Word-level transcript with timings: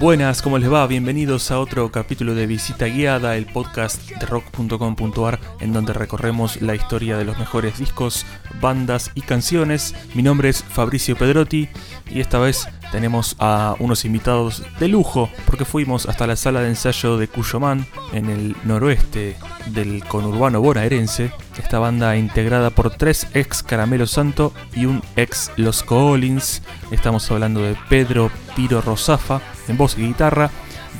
Buenas, 0.00 0.40
¿cómo 0.40 0.56
les 0.56 0.72
va? 0.72 0.86
Bienvenidos 0.86 1.50
a 1.50 1.60
otro 1.60 1.92
capítulo 1.92 2.34
de 2.34 2.46
Visita 2.46 2.86
Guiada, 2.86 3.36
el 3.36 3.44
podcast 3.44 4.00
de 4.08 4.24
rock.com.ar, 4.24 5.38
en 5.60 5.74
donde 5.74 5.92
recorremos 5.92 6.62
la 6.62 6.74
historia 6.74 7.18
de 7.18 7.26
los 7.26 7.38
mejores 7.38 7.78
discos, 7.78 8.24
bandas 8.62 9.10
y 9.14 9.20
canciones. 9.20 9.94
Mi 10.14 10.22
nombre 10.22 10.48
es 10.48 10.64
Fabricio 10.64 11.16
Pedrotti 11.16 11.68
y 12.10 12.20
esta 12.20 12.38
vez 12.38 12.66
tenemos 12.90 13.36
a 13.38 13.74
unos 13.78 14.04
invitados 14.04 14.62
de 14.78 14.88
lujo, 14.88 15.30
porque 15.46 15.64
fuimos 15.64 16.08
hasta 16.08 16.26
la 16.26 16.36
sala 16.36 16.60
de 16.60 16.68
ensayo 16.68 17.16
de 17.16 17.28
Cuyomán, 17.28 17.86
en 18.12 18.28
el 18.28 18.56
noroeste 18.64 19.36
del 19.66 20.04
conurbano 20.04 20.60
bonaerense. 20.60 21.32
Esta 21.58 21.78
banda 21.78 22.16
integrada 22.16 22.70
por 22.70 22.90
tres 22.90 23.26
ex 23.34 23.62
Caramelo 23.62 24.06
Santo 24.06 24.52
y 24.74 24.86
un 24.86 25.02
ex 25.16 25.50
Los 25.56 25.82
Collins. 25.82 26.62
Estamos 26.90 27.30
hablando 27.30 27.60
de 27.62 27.76
Pedro 27.88 28.30
Piro 28.56 28.80
Rosafa 28.80 29.40
en 29.68 29.76
voz 29.76 29.96
y 29.98 30.06
guitarra, 30.06 30.50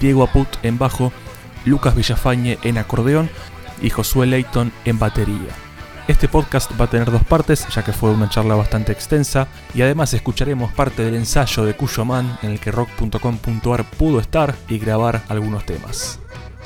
Diego 0.01 0.23
Aput 0.23 0.48
en 0.62 0.79
bajo, 0.79 1.12
Lucas 1.65 1.95
Villafañe 1.95 2.59
en 2.62 2.79
acordeón 2.79 3.31
y 3.83 3.91
Josué 3.91 4.27
Leighton 4.27 4.73
en 4.84 4.98
batería. 4.98 5.70
Este 6.10 6.27
podcast 6.27 6.73
va 6.78 6.87
a 6.87 6.91
tener 6.91 7.09
dos 7.09 7.23
partes, 7.23 7.69
ya 7.73 7.84
que 7.84 7.92
fue 7.92 8.10
una 8.10 8.28
charla 8.28 8.56
bastante 8.56 8.91
extensa, 8.91 9.46
y 9.74 9.82
además 9.82 10.12
escucharemos 10.12 10.73
parte 10.73 11.05
del 11.05 11.14
ensayo 11.14 11.64
de 11.64 11.74
Cuyo 11.74 12.05
Man 12.05 12.36
en 12.42 12.50
el 12.50 12.59
que 12.59 12.73
rock.com.ar 12.73 13.84
pudo 13.91 14.19
estar 14.19 14.56
y 14.69 14.80
grabar 14.80 15.22
algunos 15.28 15.64
temas. 15.64 16.19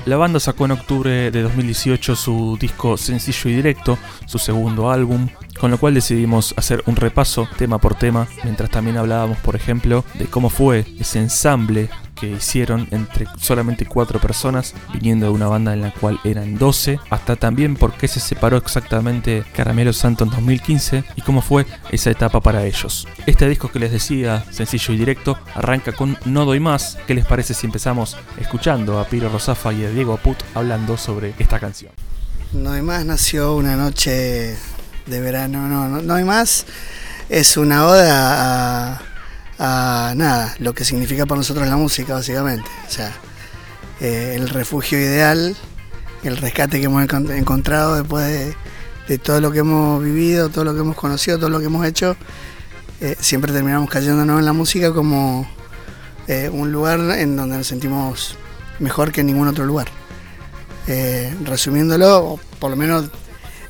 La 0.07 0.17
banda 0.17 0.41
sacó 0.41 0.65
en 0.65 0.71
octubre 0.71 1.31
de 1.31 1.43
2018 1.43 2.17
su 2.17 2.57
disco 2.59 2.97
sencillo 2.97 3.51
y 3.51 3.57
directo, 3.57 3.99
su 4.25 4.39
segundo 4.39 4.91
álbum, 4.91 5.29
con 5.61 5.71
lo 5.71 5.77
cual 5.77 5.93
decidimos 5.93 6.55
hacer 6.57 6.83
un 6.87 6.97
repaso 6.97 7.47
tema 7.59 7.77
por 7.77 7.97
tema, 7.97 8.27
mientras 8.45 8.71
también 8.71 8.97
hablábamos, 8.97 9.37
por 9.39 9.57
ejemplo, 9.57 10.07
de 10.15 10.25
cómo 10.25 10.49
fue 10.49 10.87
ese 10.99 11.19
ensamble 11.19 11.91
que 12.15 12.31
hicieron 12.31 12.89
entre 12.91 13.27
solamente 13.39 13.87
cuatro 13.87 14.21
personas, 14.21 14.75
viniendo 14.93 15.27
de 15.27 15.33
una 15.33 15.49
banda 15.49 15.73
en 15.73 15.81
la 15.81 15.93
cual 15.93 16.19
eran 16.25 16.59
12, 16.59 16.99
hasta 17.11 17.37
también 17.37 17.77
por 17.77 17.95
qué 17.95 18.09
se 18.09 18.21
separó 18.21 18.57
exactamente 18.57 19.45
Caramelo 19.55 19.93
Santo 19.93 20.25
en 20.25 20.31
2015 20.31 21.05
y 21.17 21.23
cómo 21.23 21.43
fue 21.43 21.67
esa 21.91 22.11
etapa 22.11 22.41
para 22.41 22.65
ellos. 22.65 23.07
Este 23.27 23.49
disco 23.49 23.71
que 23.71 23.79
les 23.79 23.93
decía, 23.93 24.45
sencillo 24.51 24.95
y 24.95 24.99
directo, 24.99 25.39
arranca 25.55 25.93
con 25.93 26.19
No 26.25 26.45
Doy 26.45 26.61
Más. 26.61 26.99
¿Qué 27.07 27.15
les 27.15 27.27
parece 27.27 27.55
si 27.55 27.67
empezamos 27.67 28.17
escuchando 28.39 28.99
a 28.99 29.07
Piro 29.07 29.29
Rosafa 29.29 29.73
y 29.73 29.85
a 29.85 29.91
Diego 29.91 30.15
Aput 30.15 30.39
hablando 30.55 30.97
sobre 30.97 31.35
esta 31.39 31.59
canción? 31.59 31.93
No 32.53 32.71
Doy 32.71 32.83
Más 32.83 33.05
nació 33.05 33.57
una 33.57 33.77
noche 33.77 34.57
de 35.07 35.21
verano, 35.21 35.69
no, 35.69 35.89
no, 35.89 36.03
no 36.03 36.15
hay 36.15 36.25
más. 36.25 36.67
Es 37.29 37.57
una 37.57 37.87
oda 37.87 38.93
a, 38.93 39.03
nada, 39.59 40.55
lo 40.59 40.75
que 40.75 40.85
significa 40.85 41.27
para 41.27 41.39
nosotros 41.39 41.67
la 41.69 41.77
música, 41.77 42.15
básicamente. 42.15 42.69
O 42.87 42.91
sea, 42.91 43.13
eh, 44.01 44.35
el 44.37 44.49
refugio 44.49 44.99
ideal, 44.99 45.57
el 46.25 46.37
rescate 46.37 46.81
que 46.81 46.87
hemos 46.87 47.03
encontrado 47.03 47.97
después 47.97 48.55
de, 49.07 49.19
todo 49.19 49.41
lo 49.41 49.53
que 49.53 49.59
hemos 49.59 50.03
vivido, 50.03 50.49
todo 50.49 50.65
lo 50.65 50.75
que 50.75 50.81
hemos 50.81 50.97
conocido, 50.97 51.39
todo 51.39 51.51
lo 51.51 51.61
que 51.61 51.67
hemos 51.67 51.87
hecho. 51.87 52.17
Eh, 53.01 53.17
siempre 53.21 53.53
terminamos 53.53 53.91
cayéndonos 53.91 54.39
en 54.39 54.45
la 54.45 54.53
música 54.53 54.93
como 54.93 55.47
eh, 56.27 56.49
un 56.53 56.73
lugar 56.73 57.01
en 57.19 57.37
donde 57.37 57.59
nos 57.59 57.67
sentimos 57.67 58.37
mejor 58.79 59.13
que 59.13 59.21
en 59.21 59.29
ningún 59.29 59.49
otro 59.49 59.65
lugar. 59.65 59.89
resumiéndolo, 61.45 62.39
por 62.59 62.71
lo 62.71 62.77
menos 62.77 63.11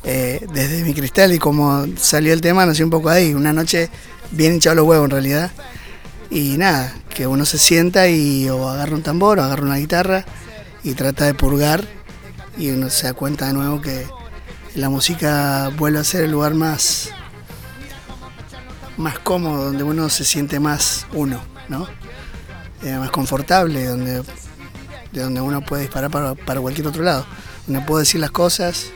desde 0.02 0.82
mi 0.82 0.92
cristal 0.92 1.32
y 1.32 1.38
como 1.38 1.86
salió 1.96 2.32
el 2.32 2.40
tema, 2.42 2.66
nació 2.66 2.84
un 2.84 2.90
poco 2.90 3.08
ahí, 3.08 3.32
una 3.32 3.52
noche 3.52 3.88
bien 4.34 4.54
hinchado 4.54 4.76
los 4.76 4.86
huevos 4.86 5.06
en 5.06 5.10
realidad. 5.10 5.50
Y 6.30 6.56
nada, 6.56 6.94
que 7.14 7.26
uno 7.26 7.44
se 7.44 7.58
sienta 7.58 8.08
y 8.08 8.48
o 8.48 8.68
agarra 8.68 8.94
un 8.94 9.02
tambor 9.02 9.38
o 9.38 9.42
agarra 9.42 9.62
una 9.62 9.76
guitarra 9.76 10.24
y 10.82 10.94
trata 10.94 11.26
de 11.26 11.34
purgar 11.34 11.84
y 12.56 12.70
uno 12.70 12.90
se 12.90 13.06
da 13.06 13.14
cuenta 13.14 13.46
de 13.46 13.52
nuevo 13.52 13.80
que 13.80 14.06
la 14.74 14.88
música 14.88 15.70
vuelve 15.76 16.00
a 16.00 16.04
ser 16.04 16.24
el 16.24 16.32
lugar 16.32 16.54
más, 16.54 17.10
más 18.96 19.18
cómodo, 19.20 19.66
donde 19.66 19.84
uno 19.84 20.08
se 20.08 20.24
siente 20.24 20.58
más 20.58 21.06
uno, 21.12 21.40
¿no? 21.68 21.86
Eh, 22.82 22.96
más 22.96 23.10
confortable, 23.10 23.86
donde, 23.86 24.22
de 25.12 25.20
donde 25.22 25.40
uno 25.40 25.64
puede 25.64 25.82
disparar 25.82 26.10
para, 26.10 26.34
para 26.34 26.60
cualquier 26.60 26.88
otro 26.88 27.02
lado, 27.02 27.24
donde 27.66 27.82
puede 27.86 28.02
decir 28.02 28.20
las 28.20 28.30
cosas 28.30 28.86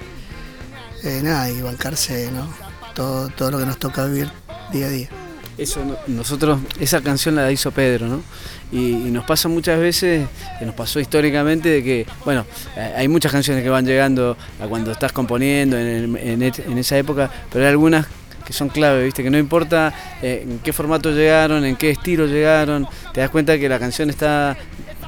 eh, 1.04 1.21
nada, 1.22 1.48
y 1.48 1.62
bancarse 1.62 2.31
¿no? 2.32 2.48
todo, 2.94 3.28
todo 3.28 3.53
lo 3.53 3.59
que 3.59 3.66
nos 3.66 3.78
toca 3.78 4.04
vivir 4.04 4.31
día 4.72 4.87
a 4.87 4.91
día. 4.91 5.09
Eso 5.58 5.80
nosotros, 6.06 6.60
esa 6.78 7.00
canción 7.00 7.34
la 7.34 7.50
hizo 7.50 7.72
Pedro, 7.72 8.06
¿no? 8.06 8.22
Y, 8.70 9.10
nos 9.10 9.24
pasa 9.24 9.48
muchas 9.48 9.80
veces, 9.80 10.28
que 10.58 10.64
nos 10.64 10.74
pasó 10.74 11.00
históricamente, 11.00 11.69
de 11.69 11.82
que, 11.82 12.06
bueno, 12.24 12.46
eh, 12.76 12.94
hay 12.96 13.08
muchas 13.08 13.32
canciones 13.32 13.64
que 13.64 13.68
van 13.68 13.84
llegando 13.84 14.36
a 14.60 14.66
cuando 14.66 14.92
estás 14.92 15.12
componiendo 15.12 15.76
en, 15.76 16.16
en, 16.16 16.78
esa 16.78 16.97
época, 16.97 17.30
pero 17.50 17.64
hay 17.64 17.70
algunas 17.70 18.06
que 18.48 18.52
son 18.52 18.68
clave, 18.68 19.04
¿viste? 19.04 19.22
Que 19.22 19.30
no 19.30 19.38
importa 19.38 19.92
eh, 20.22 20.47
en 20.48 20.58
qué 20.60 20.72
formato 20.72 21.10
llegaron, 21.10 21.64
en 21.64 21.76
qué 21.76 21.91
estilo 21.91 22.26
llegaron, 22.26 22.86
te 23.12 23.20
das 23.20 23.28
cuenta 23.28 23.58
que 23.58 23.68
la 23.68 23.78
canción 23.78 24.08
está 24.08 24.56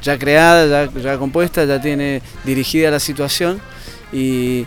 ya 0.02 0.18
creada, 0.18 0.90
ya, 0.92 1.18
compuesta, 1.18 1.64
ya 1.64 1.80
tiene 1.80 2.22
dirigida 2.44 2.90
la 2.90 3.00
situación 3.00 3.60
y, 4.12 4.66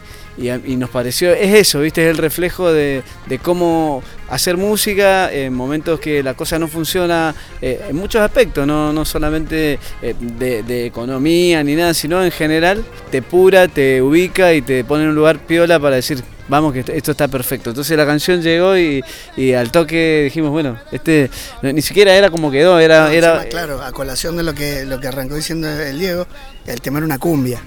nos 0.66 0.90
pareció, 0.90 1.32
es 1.34 1.54
eso, 1.54 1.82
¿viste? 1.82 2.04
Es 2.04 2.10
el 2.10 2.18
reflejo 2.18 2.72
de, 2.72 3.04
cómo 3.42 4.02
hacer 4.30 4.58
música 4.58 5.32
en 5.32 5.54
momentos 5.54 6.00
que 6.00 6.24
la 6.24 6.34
cosa 6.34 6.58
no 6.60 6.68
funciona 6.68 7.36
eh, 7.62 7.86
en 7.90 7.96
muchos 7.96 8.22
aspectos, 8.22 8.66
no, 8.66 9.06
solamente 9.06 9.80
eh, 10.02 10.16
de, 10.20 10.86
economía 10.86 11.64
ni 11.64 11.76
nada, 11.76 11.94
sino 11.94 12.24
en 12.24 12.32
general 12.32 12.84
te 13.12 13.22
pura, 13.22 13.68
te 13.68 14.02
ubica 14.02 14.54
y 14.54 14.62
te 14.62 14.84
pone 14.84 15.04
en 15.04 15.10
un 15.10 15.16
lugar 15.16 15.40
piola 15.40 15.80
para 15.80 15.98
decir, 15.98 16.24
vamos 16.48 16.74
que 16.74 16.80
esto 16.80 17.12
está 17.12 17.28
perfecto. 17.28 17.70
Entonces 17.70 17.96
la 17.98 18.06
canción 18.06 18.42
llegó 18.42 18.78
y, 18.78 19.04
al 19.54 19.72
toque 19.72 20.24
dijimos, 20.26 20.52
bueno, 20.52 20.80
este 20.92 21.30
ni 21.62 21.82
siquiera 21.82 22.16
era 22.16 22.30
como 22.30 22.52
quedó, 22.52 22.80
era... 22.80 23.14
era 23.14 23.46
claro, 23.46 23.82
a 23.82 23.92
colación 23.92 24.38
de 24.38 24.44
lo 24.44 24.54
que, 24.54 24.86
lo 24.86 25.00
que 25.00 25.08
arrancó 25.08 25.36
diciendo 25.36 25.70
el 25.70 26.00
Diego, 26.00 26.28
el 26.66 26.82
tema 26.82 27.00
era 27.00 27.06
una 27.06 27.20
cumbia. 27.20 27.62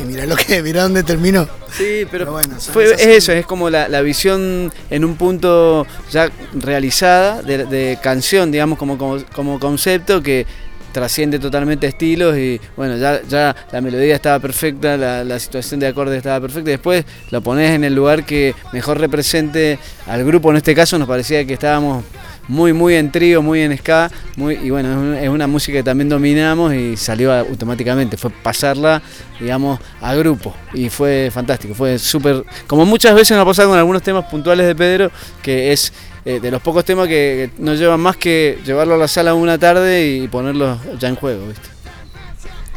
Y 0.00 0.04
mira 0.04 0.26
lo 0.26 0.36
que, 0.36 0.62
mira 0.62 0.82
dónde 0.82 1.02
terminó. 1.02 1.48
Sí, 1.72 2.06
pero, 2.10 2.30
bueno, 2.32 2.56
es 2.56 2.70
eso, 3.00 3.32
es 3.32 3.46
como 3.46 3.70
la, 3.70 4.00
visión 4.02 4.72
en 4.90 5.04
un 5.04 5.16
punto 5.16 5.86
ya 6.10 6.30
realizada 6.54 7.42
de, 7.42 7.98
canción, 8.02 8.50
digamos, 8.52 8.78
como, 8.78 8.98
como, 9.34 9.58
concepto 9.58 10.22
que 10.22 10.46
trasciende 10.92 11.40
totalmente 11.40 11.88
estilos 11.88 12.36
y 12.38 12.60
bueno, 12.76 12.96
ya, 12.96 13.20
ya 13.22 13.56
la 13.72 13.80
melodía 13.80 14.14
estaba 14.14 14.38
perfecta, 14.38 14.96
la, 14.96 15.24
la, 15.24 15.40
situación 15.40 15.80
de 15.80 15.88
acordes 15.88 16.18
estaba 16.18 16.40
perfecta, 16.40 16.70
después 16.70 17.04
lo 17.30 17.40
pones 17.40 17.72
en 17.72 17.82
el 17.82 17.94
lugar 17.94 18.24
que 18.24 18.54
mejor 18.72 19.00
represente 19.00 19.80
al 20.06 20.24
grupo, 20.24 20.50
en 20.50 20.58
este 20.58 20.74
caso 20.74 20.96
nos 20.96 21.08
parecía 21.08 21.44
que 21.44 21.54
estábamos 21.54 22.04
muy, 22.48 22.72
muy 22.72 22.94
en 22.94 23.10
trío, 23.10 23.42
muy 23.42 23.60
en 23.60 23.76
ska, 23.76 24.10
muy, 24.36 24.54
y 24.56 24.70
bueno, 24.70 25.14
es 25.14 25.28
una 25.28 25.46
música 25.46 25.78
que 25.78 25.82
también 25.82 26.08
dominamos 26.08 26.74
y 26.74 26.96
salió 26.96 27.32
automáticamente, 27.32 28.16
fue 28.16 28.30
pasarla, 28.30 29.02
digamos, 29.40 29.80
a 30.00 30.14
grupo, 30.14 30.54
y 30.72 30.88
fue 30.90 31.30
fantástico, 31.32 31.74
fue 31.74 31.98
súper, 31.98 32.44
como 32.66 32.84
muchas 32.84 33.14
veces 33.14 33.36
nos 33.36 33.42
ha 33.42 33.46
pasado 33.46 33.70
con 33.70 33.78
algunos 33.78 34.02
temas 34.02 34.26
puntuales 34.26 34.66
de 34.66 34.74
Pedro, 34.74 35.10
que 35.42 35.72
es 35.72 35.92
eh, 36.24 36.40
de 36.40 36.50
los 36.50 36.62
pocos 36.62 36.84
temas 36.84 37.08
que, 37.08 37.50
no 37.58 37.74
llevan 37.74 38.00
más 38.00 38.16
que 38.16 38.58
llevarlo 38.64 38.94
a 38.94 38.98
la 38.98 39.08
sala 39.08 39.34
una 39.34 39.58
tarde 39.58 40.06
y 40.06 40.28
ponerlo 40.28 40.78
ya 40.98 41.08
en 41.08 41.16
juego, 41.16 41.46
¿viste? 41.48 41.68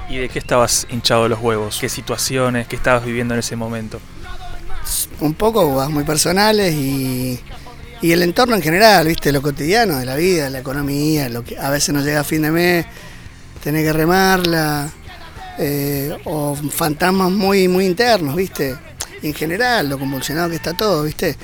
¿Y 0.09 0.17
de 0.17 0.29
qué 0.29 0.39
estabas 0.39 0.87
hinchado 0.89 1.27
los 1.27 1.39
huevos? 1.39 1.77
¿Qué 1.79 1.89
situaciones? 1.89 2.67
¿Qué 2.67 2.77
estabas 2.77 3.05
viviendo 3.05 3.33
en 3.33 3.41
ese 3.41 3.57
momento? 3.57 3.99
Un 5.19 5.33
poco 5.33 5.89
muy 5.89 6.05
personales 6.05 6.73
y 6.73 7.39
y 8.01 8.11
el 8.11 8.21
entorno 8.21 8.55
en 8.55 8.61
general, 8.61 9.07
viste, 9.07 9.31
lo 9.31 9.41
cotidiano 9.41 9.97
de 9.97 10.05
la 10.05 10.15
vida, 10.15 10.49
la 10.49 10.59
economía, 10.59 11.29
lo 11.29 11.43
que 11.43 11.57
a 11.57 11.69
veces 11.69 11.93
nos 11.93 12.03
llega 12.03 12.21
a 12.21 12.23
fin 12.23 12.43
de 12.43 12.51
mes, 12.51 12.85
tener 13.63 13.83
que 13.83 13.93
remarla, 13.93 14.89
eh, 15.57 16.15
o 16.25 16.55
fantasmas 16.55 17.31
muy, 17.31 17.67
muy 17.67 17.85
internos, 17.85 18.35
viste, 18.35 18.75
en 19.23 19.33
general, 19.33 19.89
lo 19.89 19.97
convulsionado 19.97 20.49
que 20.49 20.55
está 20.55 20.73
todo, 20.73 21.03
viste, 21.03 21.35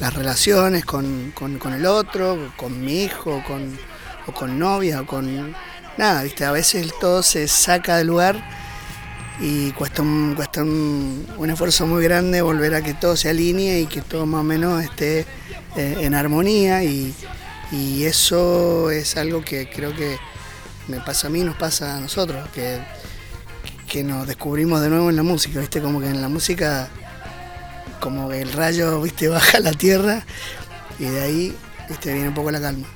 las 0.00 0.12
relaciones 0.14 0.84
con, 0.84 1.32
el 1.72 1.86
otro, 1.86 2.52
con 2.56 2.84
mi 2.84 3.04
hijo, 3.04 3.42
con, 3.46 3.78
o 4.26 4.32
con 4.32 4.58
novia, 4.58 5.02
o 5.02 5.06
con 5.06 5.54
nada, 5.96 6.22
viste, 6.22 6.44
a 6.44 6.52
veces 6.52 6.92
todo 7.00 7.22
se 7.22 7.46
saca 7.46 7.98
del 7.98 8.08
lugar 8.08 8.42
y 9.40 9.70
cuesta 9.72 10.02
un, 10.02 10.34
cuesta 10.34 10.62
un, 10.62 11.48
esfuerzo 11.50 11.86
muy 11.86 12.02
grande 12.02 12.42
volver 12.42 12.74
a 12.74 12.82
que 12.82 12.94
todo 12.94 13.16
se 13.16 13.28
alinee 13.30 13.80
y 13.80 13.86
que 13.86 14.02
todo 14.02 14.26
más 14.26 14.40
o 14.40 14.44
menos 14.44 14.82
esté 14.82 15.26
eh, 15.76 15.98
en 16.00 16.14
armonía 16.14 16.82
y, 16.84 17.14
eso 17.72 18.90
es 18.90 19.16
algo 19.16 19.44
que 19.44 19.70
creo 19.70 19.94
que 19.94 20.16
me 20.88 20.98
pasa 21.00 21.28
a 21.28 21.30
mí, 21.30 21.44
nos 21.44 21.54
pasa 21.54 21.96
a 21.96 22.00
nosotros, 22.00 22.48
que, 22.52 22.80
que 23.88 24.02
nos 24.02 24.26
descubrimos 24.26 24.80
de 24.80 24.88
nuevo 24.88 25.08
en 25.08 25.14
la 25.14 25.22
música, 25.22 25.60
¿viste? 25.60 25.80
Como 25.80 26.00
que 26.00 26.08
en 26.08 26.20
la 26.20 26.28
música, 26.28 26.88
como 28.00 28.32
el 28.32 28.52
rayo, 28.52 29.00
¿viste? 29.00 29.28
Baja 29.28 29.60
la 29.60 29.70
tierra 29.70 30.24
y 30.98 31.04
de 31.04 31.20
ahí, 31.20 31.56
¿viste? 31.88 32.12
Viene 32.12 32.28
un 32.28 32.34
poco 32.34 32.50
la 32.50 32.60
calma. 32.60 32.88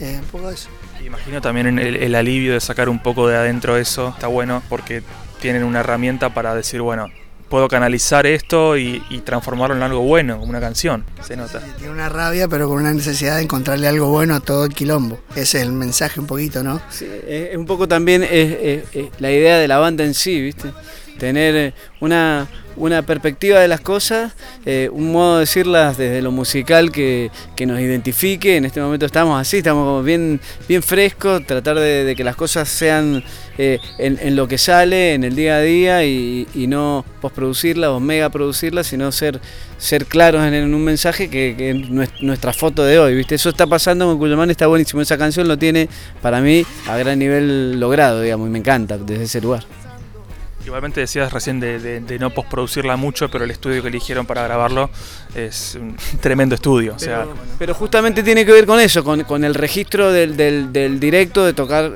un 0.00 0.24
poco 0.32 0.50
eso. 0.50 0.68
Imagino 1.04 1.40
también 1.40 1.78
el, 1.78 1.96
el 1.96 2.14
alivio 2.16 2.54
de 2.54 2.60
sacar 2.60 2.88
un 2.88 3.00
poco 3.00 3.28
de 3.28 3.36
adentro 3.36 3.76
eso, 3.76 4.08
está 4.08 4.26
bueno 4.26 4.64
porque 4.68 5.04
tienen 5.40 5.62
una 5.62 5.80
herramienta 5.80 6.34
para 6.34 6.56
decir, 6.56 6.80
bueno, 6.80 7.08
puedo 7.52 7.68
canalizar 7.68 8.24
esto 8.24 8.78
y, 8.78 9.02
transformarlo 9.26 9.76
en 9.76 9.82
algo 9.82 10.00
bueno, 10.00 10.38
como 10.38 10.48
una 10.48 10.60
canción, 10.60 11.04
se 11.22 11.36
nota. 11.36 11.60
tiene 11.76 11.92
una 11.92 12.08
rabia, 12.08 12.48
pero 12.48 12.66
con 12.66 12.78
una 12.78 12.94
necesidad 12.94 13.36
de 13.36 13.42
encontrarle 13.42 13.86
algo 13.86 14.08
bueno 14.08 14.34
a 14.34 14.40
todo 14.40 14.64
el 14.64 14.72
quilombo. 14.72 15.20
Ese 15.36 15.58
es 15.58 15.64
el 15.64 15.72
mensaje 15.72 16.18
un 16.18 16.26
poquito, 16.26 16.62
¿no? 16.62 16.80
Sí, 16.88 17.06
es, 17.28 17.54
un 17.54 17.66
poco 17.66 17.86
también 17.86 18.22
es, 18.22 18.84
la 19.18 19.30
idea 19.30 19.58
de 19.58 19.68
la 19.68 19.76
banda 19.76 20.02
en 20.02 20.14
sí, 20.14 20.40
¿viste? 20.40 20.72
Tener 21.18 21.74
una, 22.00 22.48
una 22.76 23.02
perspectiva 23.02 23.60
de 23.60 23.68
las 23.68 23.80
cosas, 23.80 24.32
eh, 24.64 24.88
un 24.92 25.12
modo 25.12 25.34
de 25.34 25.40
decirlas 25.40 25.96
desde 25.96 26.22
lo 26.22 26.30
musical 26.30 26.90
que, 26.90 27.30
nos 27.62 27.78
identifique. 27.78 28.56
En 28.56 28.64
este 28.64 28.80
momento 28.80 29.06
estamos 29.06 29.40
así, 29.40 29.58
estamos 29.58 29.84
como 29.84 30.02
bien, 30.02 30.40
bien 30.68 30.82
frescos, 30.82 31.46
tratar 31.46 31.78
de, 31.78 32.14
que 32.16 32.24
las 32.24 32.34
cosas 32.34 32.68
sean 32.68 33.22
eh, 33.56 33.78
en, 33.98 34.34
lo 34.34 34.48
que 34.48 34.58
sale, 34.58 35.14
en 35.14 35.22
el 35.22 35.36
día 35.36 35.56
a 35.56 35.60
día 35.60 36.04
y, 36.04 36.46
no 36.66 37.04
postproducirlas 37.20 37.90
o 37.90 38.00
mega 38.00 38.30
producirlas, 38.30 38.88
sino 38.88 39.12
ser, 39.12 39.40
ser 39.78 40.06
claros 40.06 40.44
en, 40.44 40.74
un 40.74 40.84
mensaje 40.84 41.30
que, 41.30 41.70
es 41.70 42.20
nuestra 42.20 42.52
foto 42.52 42.84
de 42.84 42.98
hoy. 42.98 43.14
¿viste? 43.14 43.36
Eso 43.36 43.50
está 43.50 43.66
pasando 43.66 44.06
con 44.06 44.18
Cuyamán, 44.18 44.50
está 44.50 44.66
buenísimo. 44.66 45.02
Esa 45.02 45.16
canción 45.16 45.46
lo 45.46 45.56
tiene 45.56 45.88
para 46.20 46.40
mí 46.40 46.64
a 46.88 46.96
gran 46.96 47.18
nivel 47.18 47.78
logrado, 47.78 48.20
digamos, 48.22 48.48
y 48.48 48.50
me 48.50 48.58
encanta 48.58 48.98
desde 48.98 49.24
ese 49.24 49.40
lugar. 49.40 49.62
Igualmente 50.64 51.00
decías 51.00 51.32
recién 51.32 51.58
de, 51.60 52.16
no 52.20 52.30
postproducirla 52.30 52.96
mucho, 52.96 53.28
pero 53.28 53.44
el 53.44 53.50
estudio 53.50 53.82
que 53.82 53.88
eligieron 53.88 54.26
para 54.26 54.42
grabarlo 54.44 54.90
es 55.34 55.74
un 55.74 55.96
tremendo 56.20 56.54
estudio. 56.54 56.96
Pero, 57.00 57.34
pero 57.58 57.74
justamente 57.74 58.22
tiene 58.22 58.46
que 58.46 58.52
ver 58.52 58.66
con 58.66 58.78
eso, 58.78 59.02
con, 59.02 59.44
el 59.44 59.54
registro 59.54 60.12
del, 60.12 61.00
directo, 61.00 61.44
de 61.44 61.52
tocar, 61.52 61.92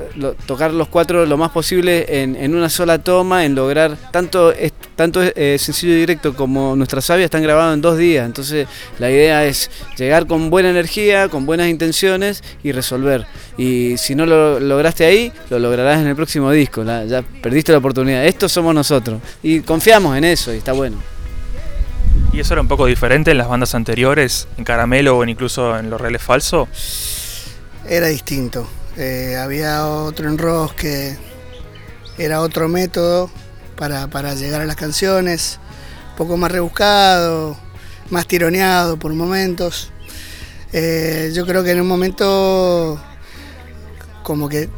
tocar 0.47 0.73
los 0.73 0.89
cuatro 0.89 1.27
lo 1.27 1.37
más 1.37 1.51
posible 1.51 2.23
en, 2.23 2.55
una 2.55 2.69
sola 2.69 2.99
toma, 2.99 3.45
en 3.45 3.55
lograr 3.55 3.97
tanto, 4.11 4.53
tanto 4.97 5.21
eh, 5.23 5.57
sencillo 5.61 5.93
y 5.93 5.97
directo 5.97 6.35
como 6.35 6.75
Nuestra 6.75 7.01
Sabia 7.01 7.27
están 7.27 7.43
grabados 7.43 7.75
en 7.75 7.83
dos 7.83 7.99
días. 7.99 8.27
Entonces 8.27 8.67
la 8.99 9.11
idea 9.11 9.45
es 9.45 9.71
llegar 9.97 10.27
con 10.27 10.51
buena 10.51 10.71
energía, 10.71 11.29
con 11.29 11.47
buenas 11.47 11.69
intenciones 11.69 12.43
y 12.65 12.73
resolver. 12.73 13.27
Y 13.59 13.97
si 13.99 14.15
no 14.15 14.27
lo 14.27 14.59
lograste 14.59 15.05
ahí, 15.05 15.33
lo 15.51 15.59
lograrás 15.59 16.01
en 16.01 16.09
el 16.09 16.17
próximo 16.17 16.51
disco. 16.51 16.83
ya 16.83 17.23
perdiste 17.43 17.73
la 17.73 17.79
oportunidad. 17.79 18.25
Estos 18.25 18.51
somos 18.51 18.75
nosotros. 18.75 19.21
Y 19.43 19.61
confiamos 19.61 20.17
en 20.17 20.25
eso 20.25 20.53
y 20.53 20.57
está 20.57 20.73
bueno. 20.73 20.97
¿Y 22.33 22.41
eso 22.41 22.55
era 22.55 22.63
un 22.63 22.69
poco 22.69 22.87
diferente 22.87 23.31
en 23.31 23.39
las 23.39 23.49
bandas 23.49 23.75
anteriores, 23.75 24.49
en 24.57 24.65
Caramelo 24.65 25.19
o 25.19 25.25
incluso 25.25 25.79
en 25.79 25.91
Los 25.91 26.01
Reales 26.01 26.23
Falso? 26.23 26.69
Era 27.89 28.09
distinto. 28.09 28.67
Eh, 28.97 29.37
había 29.39 29.87
otro 29.87 30.29
enrosque, 30.29 31.17
era 32.19 32.41
otro 32.41 32.69
método 32.69 33.31
para, 33.77 34.35
llegar 34.35 34.61
a 34.61 34.67
las 34.67 34.77
canciones, 34.77 35.59
un 36.11 36.17
poco 36.17 36.37
más 36.37 36.51
rebuscado, 36.51 37.57
más 38.11 38.27
tironeado 38.27 38.99
por 38.99 39.13
momentos. 39.13 39.91
Eh, 40.73 41.31
yo 41.35 41.47
creo 41.47 41.63
que 41.63 41.71
en 41.71 41.81
un 41.81 41.87
momento 41.87 43.01
como 44.23 44.49
que 44.49 44.69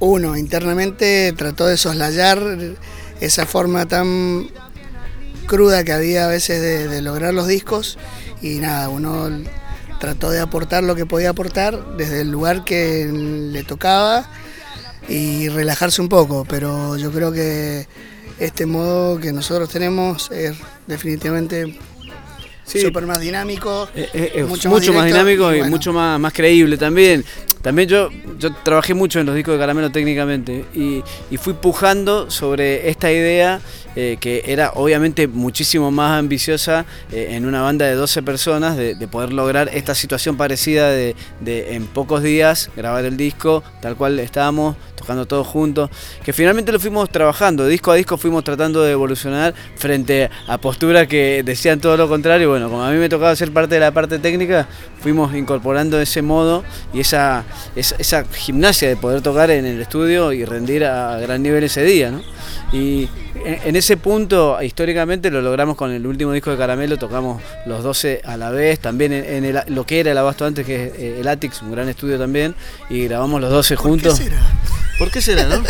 uno 0.00 0.36
internamente 0.36 1.32
trató 1.36 1.66
de 1.66 1.76
soslayar 1.76 2.40
esa 3.20 3.46
forma 3.46 3.86
tan 3.86 4.48
cruda 5.46 5.84
que 5.84 5.92
había 5.92 6.26
a 6.26 6.28
veces 6.28 6.60
de, 6.90 7.02
lograr 7.02 7.34
los 7.34 7.46
discos 7.46 7.98
y 8.42 8.58
nada, 8.58 8.88
uno 8.88 9.28
trató 9.98 10.30
de 10.30 10.40
aportar 10.40 10.82
lo 10.82 10.94
que 10.94 11.06
podía 11.06 11.30
aportar 11.30 11.96
desde 11.96 12.22
el 12.22 12.30
lugar 12.30 12.64
que 12.64 13.06
le 13.06 13.62
tocaba 13.64 14.30
y 15.10 15.48
relajarse 15.48 16.00
un 16.00 16.08
poco, 16.08 16.46
pero 16.48 16.96
yo 16.96 17.10
creo 17.10 17.32
que 17.32 17.86
este 18.38 18.64
modo 18.64 19.18
que 19.18 19.32
nosotros 19.32 19.68
tenemos 19.68 20.30
es 20.30 20.56
definitivamente 20.86 21.76
súper 22.64 23.06
más 23.06 23.20
dinámico. 23.20 23.88
Eh, 23.94 24.32
eh, 24.34 24.44
mucho, 24.44 24.70
más, 24.70 25.04
dinámico 25.04 25.52
y, 25.54 25.62
mucho 25.64 25.92
más, 25.92 26.18
más 26.20 26.32
creíble 26.32 26.76
también. 26.76 27.24
También 27.62 27.88
yo, 27.88 28.10
yo 28.38 28.54
trabajé 28.62 28.94
mucho 28.94 29.20
en 29.20 29.26
los 29.26 29.34
discos 29.34 29.54
de 29.54 29.60
Caramelo 29.60 29.90
técnicamente 29.90 30.64
y, 30.74 31.02
fui 31.38 31.54
pujando 31.54 32.30
sobre 32.30 32.90
esta 32.90 33.10
idea 33.10 33.60
eh, 33.96 34.18
que 34.20 34.42
era 34.46 34.72
obviamente 34.74 35.26
muchísimo 35.26 35.90
más 35.90 36.18
ambiciosa 36.18 36.84
en 37.10 37.46
una 37.46 37.62
banda 37.62 37.86
de 37.86 37.94
12 37.94 38.22
personas 38.22 38.76
de, 38.76 38.94
poder 39.08 39.32
lograr 39.32 39.70
esta 39.72 39.94
situación 39.94 40.36
parecida 40.36 40.90
de, 40.90 41.16
de, 41.40 41.74
en 41.74 41.86
pocos 41.86 42.22
días 42.22 42.70
grabar 42.76 43.06
el 43.06 43.16
disco 43.16 43.62
tal 43.80 43.96
cual 43.96 44.18
estábamos 44.20 44.76
tocando 45.00 45.26
todos 45.26 45.46
juntos, 45.46 45.88
que 46.22 46.34
finalmente 46.34 46.70
lo 46.70 46.78
fuimos 46.78 47.08
trabajando, 47.10 47.66
disco 47.66 47.90
a 47.90 47.94
disco 47.94 48.18
fuimos 48.18 48.44
tratando 48.44 48.82
de 48.82 48.92
evolucionar 48.92 49.54
frente 49.76 50.28
a 50.46 50.58
posturas 50.58 51.08
que 51.08 51.42
decían 51.42 51.80
todo 51.80 51.96
lo 51.96 52.06
contrario. 52.06 52.50
Bueno, 52.50 52.68
como 52.68 52.84
a 52.84 52.90
mí 52.90 52.98
me 52.98 53.08
tocaba 53.08 53.34
ser 53.34 53.50
parte 53.50 53.76
de 53.76 53.80
la 53.80 53.92
parte 53.92 54.18
técnica, 54.18 54.68
fuimos 55.00 55.34
incorporando 55.34 55.98
ese 55.98 56.20
modo 56.20 56.62
y 56.92 57.00
esa, 57.00 57.44
esa, 57.76 58.24
gimnasia 58.24 58.88
de 58.88 58.96
poder 58.96 59.22
tocar 59.22 59.50
en 59.50 59.64
el 59.66 59.80
estudio 59.80 60.32
y 60.32 60.44
rendir 60.44 60.84
a 60.84 61.18
gran 61.18 61.42
nivel 61.42 61.64
ese 61.64 61.82
día. 61.84 62.10
¿no? 62.10 62.22
Y 62.72 63.08
en, 63.44 63.76
ese 63.76 63.96
punto, 63.96 64.62
históricamente, 64.62 65.30
lo 65.30 65.40
logramos 65.40 65.76
con 65.76 65.90
el 65.90 66.06
último 66.06 66.32
disco 66.32 66.50
de 66.50 66.56
Caramelo, 66.56 66.96
tocamos 66.98 67.42
los 67.66 67.82
12 67.82 68.22
a 68.24 68.36
la 68.36 68.50
vez, 68.50 68.78
también 68.78 69.12
en, 69.12 69.60
lo 69.74 69.84
que 69.84 70.00
era 70.00 70.12
el 70.12 70.18
Abasto 70.18 70.44
antes, 70.44 70.64
que 70.66 70.86
es 70.86 70.92
eh, 70.96 71.20
el 71.20 71.28
Atix, 71.28 71.62
un 71.62 71.72
gran 71.72 71.88
estudio 71.88 72.18
también, 72.18 72.54
y 72.88 73.04
grabamos 73.04 73.40
los 73.40 73.50
12 73.50 73.76
juntos. 73.76 74.20
¿Por 74.98 75.10
qué 75.10 75.20
será, 75.20 75.46
no? 75.46 75.62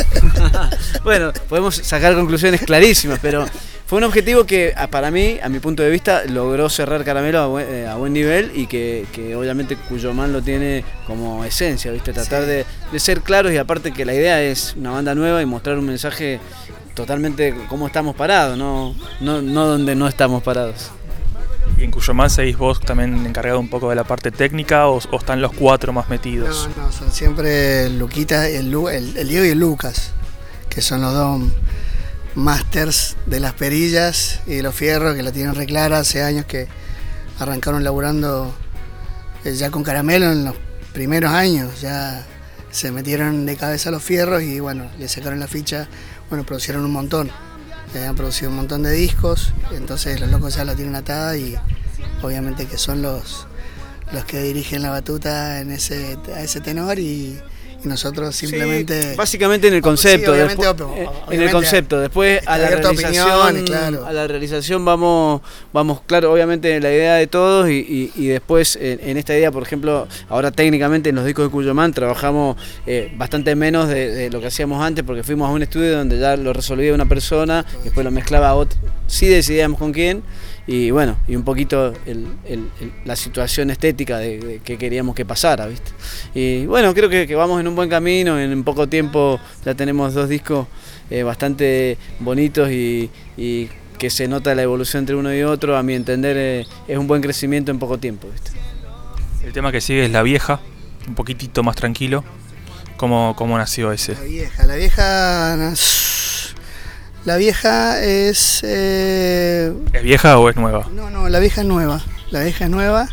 bueno, 1.05 1.33
podemos 1.49 1.77
sacar 1.77 2.15
conclusiones 2.15 2.63
clarísimas, 2.63 3.19
pero 3.23 3.47
fue 3.91 3.99
un 3.99 4.05
objetivo 4.05 4.45
que 4.45 4.73
para 4.89 5.11
mí, 5.11 5.41
a 5.43 5.49
mi 5.49 5.59
punto 5.59 5.83
de 5.83 5.91
vista, 5.91 6.23
logró 6.25 6.71
cerrar 6.71 7.03
Caramelo 7.05 7.41
a 7.41 7.47
buen, 7.49 7.67
eh, 7.69 8.11
nivel 8.11 8.53
y 8.55 8.69
que, 8.69 9.35
obviamente 9.37 9.75
Cuyo 9.75 10.15
Man 10.15 10.33
lo 10.33 10.43
tiene 10.43 10.85
como 11.09 11.45
esencia, 11.45 11.91
¿viste? 11.91 12.13
Tratar 12.13 12.47
de, 12.47 12.65
ser 13.01 13.21
claros 13.23 13.51
y 13.51 13.57
aparte 13.57 13.91
que 13.91 14.05
la 14.05 14.15
idea 14.15 14.41
es 14.45 14.77
una 14.79 14.93
banda 14.93 15.17
nueva 15.17 15.43
y 15.43 15.47
mostrar 15.47 15.77
un 15.77 15.87
mensaje 15.87 16.39
totalmente 16.95 17.53
cómo 17.69 17.89
estamos 17.89 18.15
parados, 18.15 18.57
no, 18.57 18.95
no, 19.19 19.43
no 19.43 19.67
donde 19.67 19.97
no 19.97 20.07
estamos 20.07 20.41
parados. 20.45 20.93
¿Y 21.77 21.83
en 21.83 21.91
Cuyomán 21.91 22.31
seguís 22.31 22.57
vos 22.57 22.81
también 22.81 23.27
encargado 23.27 23.59
un 23.59 23.69
poco 23.69 23.91
de 23.91 23.97
la 23.97 24.05
parte 24.05 24.31
técnica 24.31 24.87
o, 24.87 25.01
están 25.01 25.41
los 25.41 25.53
cuatro 25.53 25.93
más 25.93 26.09
metidos? 26.09 26.69
No, 26.77 26.85
no, 26.85 26.93
son 26.93 27.11
siempre 27.11 27.91
Luquita, 27.91 28.49
el, 28.49 28.73
el, 28.73 29.29
Diego 29.29 29.45
y 29.45 29.49
el 29.49 29.59
Lucas, 29.59 30.13
que 30.69 30.81
son 30.81 31.01
los 31.01 31.13
dos 31.13 31.41
masters 32.41 33.17
de 33.27 33.39
las 33.39 33.53
perillas 33.53 34.41
y 34.47 34.57
de 34.57 34.63
los 34.63 34.75
fierros 34.75 35.15
que 35.15 35.23
la 35.23 35.31
tienen 35.31 35.55
reclara 35.55 35.99
hace 35.99 36.23
años 36.23 36.47
que 36.47 36.69
arrancaron 37.39 37.85
laburando 37.85 38.55
eh, 39.45 39.55
ya 39.55 39.71
con 39.71 39.83
caramelo 39.83 40.33
en 40.33 40.45
los 40.45 40.57
primeros 40.93 41.33
años, 41.33 41.81
ya 41.81 42.27
se 42.71 42.91
metieron 42.93 43.47
de 43.47 43.57
cabeza 43.57 43.91
los 43.91 44.03
fierros 44.03 44.43
y 44.43 44.61
bueno, 44.61 44.91
le 44.99 45.09
sacaron 45.09 45.41
la 45.41 45.47
ficha, 45.47 45.89
bueno, 46.29 46.45
producieron 46.45 46.85
un 46.85 46.93
montón. 46.93 47.31
Han 47.95 48.15
producido 48.15 48.51
un 48.51 48.57
montón 48.57 48.85
de 48.85 48.93
discos, 48.93 49.53
entonces 49.73 50.21
los 50.21 50.31
locos 50.31 50.55
ya 50.55 50.65
la 50.65 50.77
tienen 50.77 50.95
atada 50.95 51.37
y 51.37 51.57
obviamente 52.23 52.67
que 52.67 52.79
son 52.79 53.03
los, 53.03 53.49
los 54.13 54.25
que 54.25 54.41
dirigen 54.43 54.83
la 54.83 54.91
batuta 54.91 55.61
en 55.61 55.73
ese, 55.73 56.17
a 56.33 56.41
ese 56.41 56.61
tenor 56.61 57.01
y, 57.01 57.41
y 57.85 57.89
nosotros 57.89 58.35
simplemente 58.35 59.15
básicamente 59.17 59.69
en 59.69 59.75
el 59.75 59.83
concepto 59.83 60.33
después, 60.33 60.69
eh, 60.97 61.09
en 61.31 61.43
el 61.43 61.51
concepto. 61.51 62.01
Después 62.01 62.41
a 62.47 62.59
la 62.59 62.69
realización 62.69 63.75
a 63.75 64.13
la 64.13 64.27
realización 64.27 64.85
vamos 64.85 65.41
vamos 65.73 66.01
claro 66.07 66.33
obviamente 66.33 66.79
la 66.81 66.91
idea 66.91 67.15
de 67.15 67.27
todos 67.27 67.69
y, 67.71 68.13
y, 68.15 68.27
después 68.27 68.79
en, 68.81 69.17
esta 69.17 69.37
idea 69.37 69.51
por 69.51 69.63
ejemplo 69.63 70.07
ahora 70.29 70.51
técnicamente 70.51 71.11
en 71.11 71.17
los 71.17 71.25
discos 71.25 71.47
de 71.47 71.51
Cuyomán 71.51 71.93
trabajamos 71.93 72.57
eh, 72.87 73.13
bastante 73.17 73.55
menos 73.55 73.89
de, 73.89 74.31
lo 74.31 74.41
que 74.41 74.47
hacíamos 74.47 74.83
antes 74.83 75.05
porque 75.05 75.23
fuimos 75.23 75.49
a 75.49 75.53
un 75.53 75.63
estudio 75.63 75.97
donde 75.97 76.19
ya 76.19 76.37
lo 76.37 76.53
resolvía 76.53 76.95
una 76.95 77.07
persona 77.07 77.65
después 77.85 78.05
lo 78.05 78.11
mezclaba 78.11 78.51
a 78.51 78.55
otro 78.55 78.79
sí 79.07 79.27
decidíamos 79.27 79.79
con 79.79 79.93
quién 79.93 80.23
y 80.67 80.91
bueno, 80.91 81.17
y 81.27 81.37
un 81.37 81.43
poquito 81.43 81.95
la 83.05 83.17
situación 83.17 83.71
estética 83.71 84.19
de, 84.19 84.61
que 84.65 84.79
queríamos 84.79 85.15
que 85.15 85.25
pasara, 85.25 85.67
¿viste? 85.67 85.91
Y 86.35 86.67
bueno, 86.67 86.95
creo 86.95 87.09
que, 87.09 87.35
vamos 87.35 87.61
en 87.61 87.69
un 87.69 87.75
buen 87.75 87.89
camino, 87.89 88.39
en, 88.39 88.63
poco 88.63 88.89
tiempo 88.89 89.41
ya 89.65 89.75
tenemos 89.75 90.15
dos 90.15 90.29
discos 90.29 90.67
eh, 91.11 91.23
bastante 91.23 91.99
bonitos 92.21 92.71
y, 92.71 93.11
que 93.99 94.09
se 94.09 94.29
nota 94.29 94.55
la 94.55 94.63
evolución 94.63 95.01
entre 95.03 95.15
uno 95.15 95.35
y 95.35 95.43
otro, 95.43 95.77
a 95.77 95.83
mi 95.83 95.93
entender 95.93 96.35
eh, 96.39 96.67
es 96.89 96.97
un 96.97 97.07
buen 97.07 97.21
crecimiento 97.21 97.71
en 97.71 97.79
poco 97.79 97.99
tiempo, 97.99 98.29
¿viste? 98.33 98.53
El 99.45 99.53
tema 99.53 99.73
que 99.73 99.83
sigue 99.83 100.07
es 100.07 100.11
La 100.11 100.23
Vieja, 100.23 100.61
un 101.07 101.15
poquitito 101.15 101.63
más 101.63 101.77
tranquilo. 101.77 102.25
¿Cómo, 102.97 103.35
cómo 103.37 103.59
nació 103.59 103.93
ese? 103.93 104.15
La 104.15 104.23
Vieja, 104.23 104.67
La 104.67 104.77
Vieja 104.77 105.75
la 107.25 107.37
vieja 107.37 108.03
es... 108.03 108.61
Eh, 108.63 109.73
¿Es 109.93 110.03
vieja 110.03 110.39
o 110.39 110.49
es 110.49 110.57
nueva? 110.57 110.89
No, 110.93 111.11
no, 111.11 111.29
la 111.29 111.39
vieja 111.39 111.61
es 111.63 111.67
nueva. 111.67 112.03
La 112.31 112.43
vieja 112.43 112.65
es 112.65 112.71
nueva. 112.71 113.09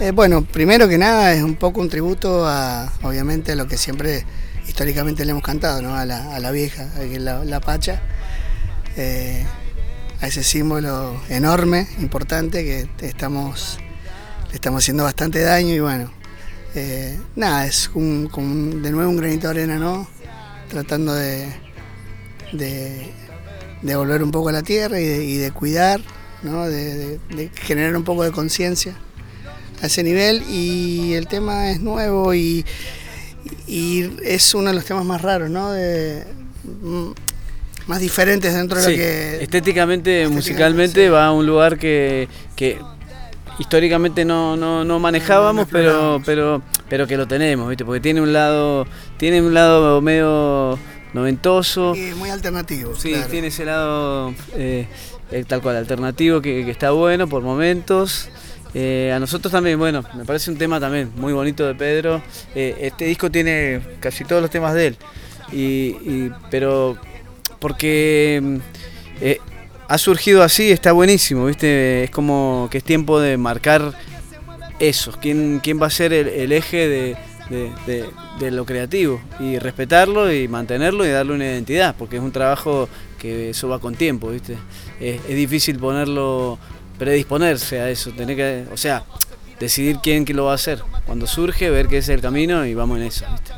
Eh, 0.00 0.12
bueno, 0.12 0.42
primero 0.44 0.88
que 0.88 0.98
nada 0.98 1.32
es 1.32 1.42
un 1.42 1.56
poco 1.56 1.80
un 1.80 1.88
tributo 1.88 2.46
a, 2.46 2.92
obviamente, 3.02 3.52
a 3.52 3.56
lo 3.56 3.66
que 3.66 3.76
siempre 3.76 4.24
históricamente 4.66 5.24
le 5.24 5.32
hemos 5.32 5.42
cantado, 5.42 5.82
¿no? 5.82 5.94
A 5.94 6.04
la, 6.06 6.50
vieja, 6.50 6.88
a 6.96 7.44
la, 7.44 7.60
Pacha. 7.60 8.00
Eh, 8.96 9.44
a 10.20 10.26
ese 10.26 10.42
símbolo 10.42 11.20
enorme, 11.28 11.86
importante, 11.98 12.62
que 12.64 13.06
estamos, 13.06 13.78
le 14.48 14.54
estamos 14.54 14.84
haciendo 14.84 15.04
bastante 15.04 15.40
daño 15.40 15.74
y 15.74 15.80
bueno, 15.80 16.12
eh, 16.74 17.18
nada, 17.36 17.66
es 17.66 17.90
un, 17.94 18.30
de 18.82 18.90
nuevo 18.90 19.10
un 19.10 19.16
granito 19.16 19.48
de 19.48 19.62
arena, 19.62 19.78
¿no? 19.78 20.06
Tratando 20.68 21.14
de, 21.14 21.48
de, 22.52 23.10
volver 23.82 24.22
un 24.22 24.30
poco 24.30 24.48
a 24.50 24.52
la 24.52 24.62
tierra 24.62 25.00
y 25.00 25.36
de, 25.36 25.50
cuidar, 25.52 26.00
¿no? 26.42 26.66
De, 26.66 27.18
generar 27.54 27.96
un 27.96 28.04
poco 28.04 28.24
de 28.24 28.32
conciencia 28.32 28.94
a 29.82 29.86
ese 29.86 30.02
nivel 30.02 30.42
y 30.50 31.14
el 31.14 31.26
tema 31.26 31.70
es 31.70 31.80
nuevo 31.80 32.34
y, 32.34 32.64
y 33.66 34.10
es 34.22 34.54
uno 34.54 34.68
de 34.68 34.74
los 34.74 34.84
temas 34.84 35.04
más 35.04 35.22
raros, 35.22 35.50
¿no? 35.50 35.72
De, 35.72 36.24
mm, 36.82 37.10
más 37.86 38.00
diferentes 38.00 38.54
dentro 38.54 38.80
de 38.80 38.90
lo 38.90 38.96
que... 38.96 39.42
Estéticamente, 39.42 40.28
musicalmente 40.28 41.10
va 41.10 41.26
a 41.26 41.32
un 41.32 41.46
lugar 41.46 41.78
que, 41.78 42.28
que 42.54 42.78
históricamente 43.58 44.24
no, 44.24 44.56
no, 44.56 44.84
no 44.84 44.98
manejábamos, 44.98 45.66
pero, 45.70 46.20
pero, 46.24 46.62
pero 46.88 47.06
que 47.06 47.16
lo 47.16 47.26
tenemos, 47.26 47.68
¿viste? 47.68 47.84
Porque 47.84 48.00
tiene 48.00 48.20
un 48.20 48.32
lado, 48.32 48.86
tiene 49.16 49.42
un 49.42 49.54
lado 49.54 50.00
medio 50.00 50.78
noventoso. 51.12 51.94
Y 51.94 52.14
muy 52.14 52.30
alternativo. 52.30 52.94
Sí, 52.96 53.14
tiene 53.30 53.48
ese 53.48 53.64
lado 53.64 54.34
eh, 54.54 54.86
eh, 55.30 55.44
tal 55.46 55.60
cual, 55.62 55.76
alternativo, 55.76 56.40
que, 56.40 56.68
está 56.70 56.90
bueno 56.90 57.28
por 57.28 57.42
momentos. 57.42 58.28
Eh, 58.72 59.12
a 59.14 59.18
nosotros 59.18 59.50
también, 59.50 59.78
bueno, 59.78 60.04
me 60.14 60.24
parece 60.24 60.50
un 60.50 60.58
tema 60.58 60.78
también 60.78 61.10
muy 61.16 61.32
bonito 61.32 61.66
de 61.66 61.74
Pedro. 61.74 62.22
este 62.54 63.04
disco 63.06 63.30
tiene 63.30 63.80
casi 64.00 64.24
todos 64.24 64.40
los 64.42 64.50
temas 64.50 64.74
de 64.74 64.88
él. 64.88 64.96
Y, 65.52 66.30
pero 66.50 66.96
porque 67.58 68.60
ha 69.88 69.98
surgido 69.98 70.44
así, 70.44 70.70
está 70.70 70.92
buenísimo, 70.92 71.46
¿viste? 71.46 72.04
Es 72.04 72.10
como 72.10 72.68
que 72.70 72.78
es 72.78 72.84
tiempo 72.84 73.18
de 73.18 73.36
marcar 73.36 73.92
eso, 74.80 75.12
quién, 75.20 75.60
quién 75.62 75.80
va 75.80 75.86
a 75.86 75.90
ser 75.90 76.12
el, 76.12 76.52
eje 76.52 76.88
de, 76.88 77.16
lo 78.50 78.64
creativo 78.64 79.20
y 79.38 79.58
respetarlo 79.58 80.32
y 80.32 80.48
mantenerlo 80.48 81.04
y 81.04 81.10
darle 81.10 81.34
una 81.34 81.44
identidad, 81.44 81.94
porque 81.98 82.16
es 82.16 82.22
un 82.22 82.32
trabajo 82.32 82.88
que 83.18 83.50
eso 83.50 83.68
va 83.68 83.78
con 83.78 83.94
tiempo, 83.94 84.30
¿viste? 84.30 84.56
Es, 84.98 85.26
difícil 85.28 85.78
ponerlo, 85.78 86.58
predisponerse 86.98 87.80
a 87.80 87.90
eso, 87.90 88.12
tener 88.12 88.36
que, 88.36 88.64
o 88.72 88.76
sea, 88.76 89.04
decidir 89.58 89.98
quién, 90.02 90.24
lo 90.34 90.46
va 90.46 90.52
a 90.52 90.54
hacer. 90.54 90.82
Cuando 91.06 91.26
surge, 91.26 91.70
ver 91.70 91.88
qué 91.88 91.98
es 91.98 92.08
el 92.08 92.20
camino 92.20 92.64
y 92.64 92.74
vamos 92.74 92.98
en 92.98 93.04
eso, 93.04 93.26
¿viste? 93.30 93.52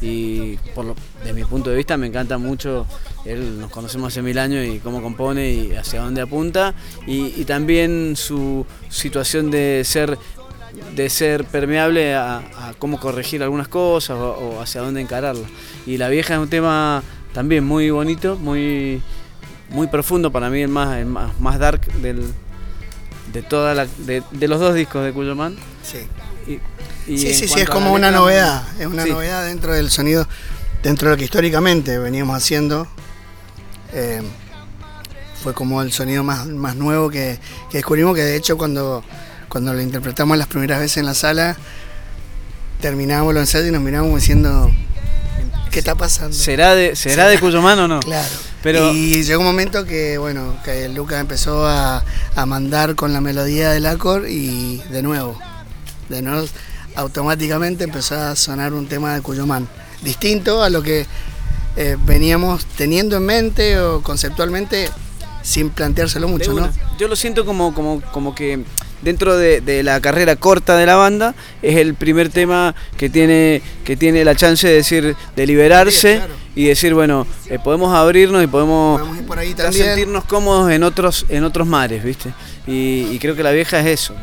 y 0.00 0.56
por 0.74 0.84
lo, 0.84 0.96
desde 1.20 1.32
mi 1.32 1.44
punto 1.44 1.70
de 1.70 1.76
vista 1.76 1.96
me 1.96 2.06
encanta 2.06 2.36
mucho, 2.38 2.86
él 3.24 3.58
nos 3.58 3.70
conocemos 3.70 4.12
hace 4.12 4.22
mil 4.22 4.38
años 4.38 4.66
y 4.66 4.78
cómo 4.78 5.00
compone 5.00 5.50
y 5.50 5.72
hacia 5.72 6.02
dónde 6.02 6.20
apunta 6.20 6.74
y, 7.06 7.44
también 7.46 8.14
su 8.16 8.66
situación 8.88 9.50
de 9.50 9.82
ser 9.84 10.18
de 10.94 11.10
ser 11.10 11.44
permeable 11.44 12.14
a, 12.14 12.42
cómo 12.78 12.98
corregir 13.00 13.42
algunas 13.42 13.68
cosas 13.68 14.16
o, 14.18 14.60
hacia 14.60 14.80
dónde 14.80 15.00
encararla. 15.00 15.46
Y 15.86 15.98
la 15.98 16.08
vieja 16.08 16.34
es 16.34 16.40
un 16.40 16.48
tema 16.48 17.02
también 17.32 17.64
muy 17.64 17.90
bonito, 17.90 18.36
muy, 18.36 19.02
muy 19.70 19.86
profundo 19.86 20.32
para 20.32 20.50
mí, 20.50 20.62
el 20.62 20.68
más, 20.68 20.98
el 20.98 21.06
más, 21.06 21.58
dark 21.58 21.86
del, 22.00 22.22
de, 23.32 23.42
toda 23.42 23.74
la, 23.74 23.86
de, 23.98 24.48
los 24.48 24.60
dos 24.60 24.74
discos 24.74 25.04
de 25.04 25.12
Cuyo 25.12 25.34
Man. 25.34 25.56
Sí 25.82 26.06
sí, 27.06 27.34
sí, 27.34 27.48
sí, 27.48 27.60
es 27.60 27.68
como 27.68 27.92
una 27.92 28.10
novedad, 28.10 28.64
es 28.80 28.86
una 28.86 29.04
novedad 29.04 29.46
dentro 29.46 29.72
del 29.72 29.90
sonido, 29.90 30.26
dentro 30.82 31.08
de 31.08 31.14
lo 31.14 31.18
que 31.18 31.24
históricamente 31.24 31.98
veníamos 31.98 32.36
haciendo. 32.36 32.86
Eh, 33.92 34.22
fue 35.42 35.54
como 35.54 35.82
el 35.82 35.92
sonido 35.92 36.24
más, 36.24 36.46
más 36.46 36.74
nuevo 36.74 37.08
que, 37.10 37.38
descubrimos, 37.72 38.14
que 38.14 38.22
de 38.22 38.36
hecho 38.36 38.58
cuando, 38.58 39.04
cuando 39.48 39.72
lo 39.72 39.80
interpretamos 39.80 40.36
las 40.38 40.46
primeras 40.46 40.80
veces 40.80 40.98
en 40.98 41.06
la 41.06 41.14
sala, 41.14 41.56
terminábamos 42.80 43.34
los 43.34 43.42
ensayos 43.42 43.68
y 43.68 43.72
nos 43.72 43.82
mirábamos 43.82 44.20
diciendo, 44.20 44.70
¿qué 45.70 45.78
está 45.78 45.94
pasando? 45.94 46.36
¿Será 46.36 46.74
de, 46.74 46.96
será 46.96 47.28
de 47.28 47.38
Cuyomán 47.38 47.78
o 47.78 47.88
no? 47.88 48.00
Claro. 48.00 48.28
Pero... 48.62 48.92
Y 48.92 49.22
llegó 49.22 49.40
un 49.40 49.46
momento 49.46 49.84
que, 49.84 50.18
bueno, 50.18 50.56
que 50.64 50.88
Lucas 50.88 51.20
empezó 51.20 51.66
a, 51.66 52.04
a 52.34 52.46
mandar 52.46 52.96
con 52.96 53.12
la 53.12 53.20
melodía 53.20 53.70
del 53.70 53.86
acorde 53.86 54.32
y 54.32 54.82
de 54.90 55.02
nuevo, 55.02 55.38
de 56.08 56.22
nuevo 56.22 56.46
automáticamente 56.96 57.84
empezó 57.84 58.18
a 58.18 58.34
sonar 58.34 58.72
un 58.72 58.86
tema 58.88 59.14
de 59.14 59.20
Cuyomán, 59.20 59.68
distinto 60.02 60.62
a 60.62 60.70
lo 60.70 60.82
que 60.82 61.06
eh, 61.76 61.96
veníamos 62.04 62.64
teniendo 62.64 63.16
en 63.16 63.26
mente 63.26 63.78
o 63.78 64.02
conceptualmente 64.02 64.90
sin 65.42 65.70
planteárselo 65.70 66.26
mucho, 66.26 66.52
¿no? 66.54 66.70
Yo 66.98 67.06
lo 67.06 67.14
siento 67.14 67.44
como, 67.44 67.74
como, 67.74 68.00
como 68.12 68.34
que 68.34 68.64
dentro 69.02 69.36
de, 69.36 69.82
la 69.82 70.00
carrera 70.00 70.36
corta 70.36 70.76
de 70.76 70.86
la 70.86 70.96
banda 70.96 71.34
es 71.62 71.76
el 71.76 71.94
primer 71.94 72.28
tema 72.28 72.74
que 72.96 73.10
tiene 73.10 73.62
que 73.84 73.96
tiene 73.96 74.24
la 74.24 74.34
chance 74.34 74.66
de 74.66 74.74
decir 74.74 75.16
de 75.34 75.46
liberarse 75.46 76.20
y 76.54 76.66
decir 76.66 76.94
bueno 76.94 77.26
eh, 77.48 77.58
podemos 77.62 77.94
abrirnos 77.94 78.42
y 78.42 78.46
podemos, 78.46 79.00
sentirnos 79.70 80.24
cómodos 80.24 80.70
en 80.70 80.82
otros 80.82 81.26
en 81.28 81.44
otros 81.44 81.66
mares 81.66 82.02
viste 82.02 82.32
y, 82.66 83.18
creo 83.18 83.36
que 83.36 83.42
la 83.42 83.52
vieja 83.52 83.80
es 83.80 83.86
eso 83.86 84.14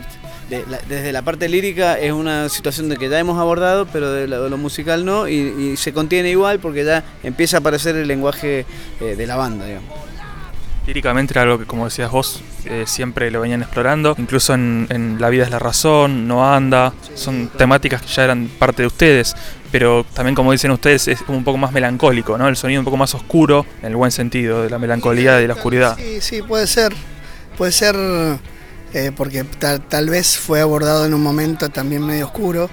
desde 0.88 1.12
la 1.12 1.22
parte 1.22 1.50
lírica 1.50 1.98
es 1.98 2.12
una 2.12 2.50
situación 2.50 2.90
de 2.90 2.98
que 2.98 3.10
ya 3.10 3.18
hemos 3.18 3.40
abordado, 3.40 3.88
pero 3.88 4.12
de 4.12 4.28
lo, 4.28 4.58
musical 4.58 5.04
no, 5.04 5.28
y, 5.28 5.76
se 5.78 5.94
contiene 5.94 6.30
igual 6.30 6.60
porque 6.60 6.84
ya 6.84 7.04
empieza 7.24 7.58
a 7.58 7.60
aparecer 7.62 7.96
el 7.96 8.08
lenguaje 8.08 8.66
eh, 9.02 9.16
de 9.16 9.28
la 9.28 9.36
banda, 9.36 9.66
digamos. 9.66 9.90
Líricamente 10.86 11.34
era 11.34 11.44
algo 11.44 11.58
que, 11.58 11.66
como 11.66 11.86
decías 11.86 12.12
vos, 12.12 12.42
eh, 12.66 12.86
siempre 12.88 13.30
lo 13.32 13.42
venían 13.42 13.62
explorando, 13.62 14.16
incluso 14.18 14.54
en, 14.54 15.18
La 15.20 15.30
vida 15.30 15.44
es 15.44 15.52
la 15.52 15.60
razón, 15.60 16.28
No 16.28 16.54
anda, 16.54 16.94
son 17.16 17.50
temáticas 17.50 18.02
que 18.02 18.08
ya 18.08 18.24
eran 18.24 18.48
parte 18.48 18.84
de 18.84 18.88
ustedes, 18.88 19.36
pero 19.72 20.06
también 20.14 20.36
como 20.36 20.52
dicen 20.52 20.72
ustedes 20.72 21.08
es 21.08 21.22
como 21.22 21.38
un 21.38 21.44
poco 21.44 21.58
más 21.58 21.72
melancólico, 21.72 22.38
¿no? 22.38 22.48
El 22.48 22.56
sonido 22.56 22.82
un 22.82 22.86
poco 22.86 22.98
más 22.98 23.14
oscuro, 23.16 23.66
en 23.82 23.90
el 23.90 23.96
buen 23.96 24.12
sentido, 24.12 24.64
de 24.64 24.70
la 24.70 24.80
melancolía 24.80 25.36
de 25.36 25.48
la 25.48 25.56
oscuridad. 25.56 25.98
Sí, 25.98 26.22
sí, 26.22 26.42
puede 26.42 26.68
ser, 26.68 26.94
puede 27.58 27.72
ser 27.72 27.96
eh, 28.94 29.12
porque 29.16 29.44
tal, 29.44 30.10
vez 30.10 30.38
fue 30.38 30.62
abordado 30.62 31.06
en 31.06 31.16
un 31.16 31.24
momento 31.24 31.70
también 31.70 32.06
medio 32.06 32.26
oscuro, 32.26 32.70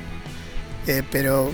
eh, 0.86 1.02
pero 1.10 1.50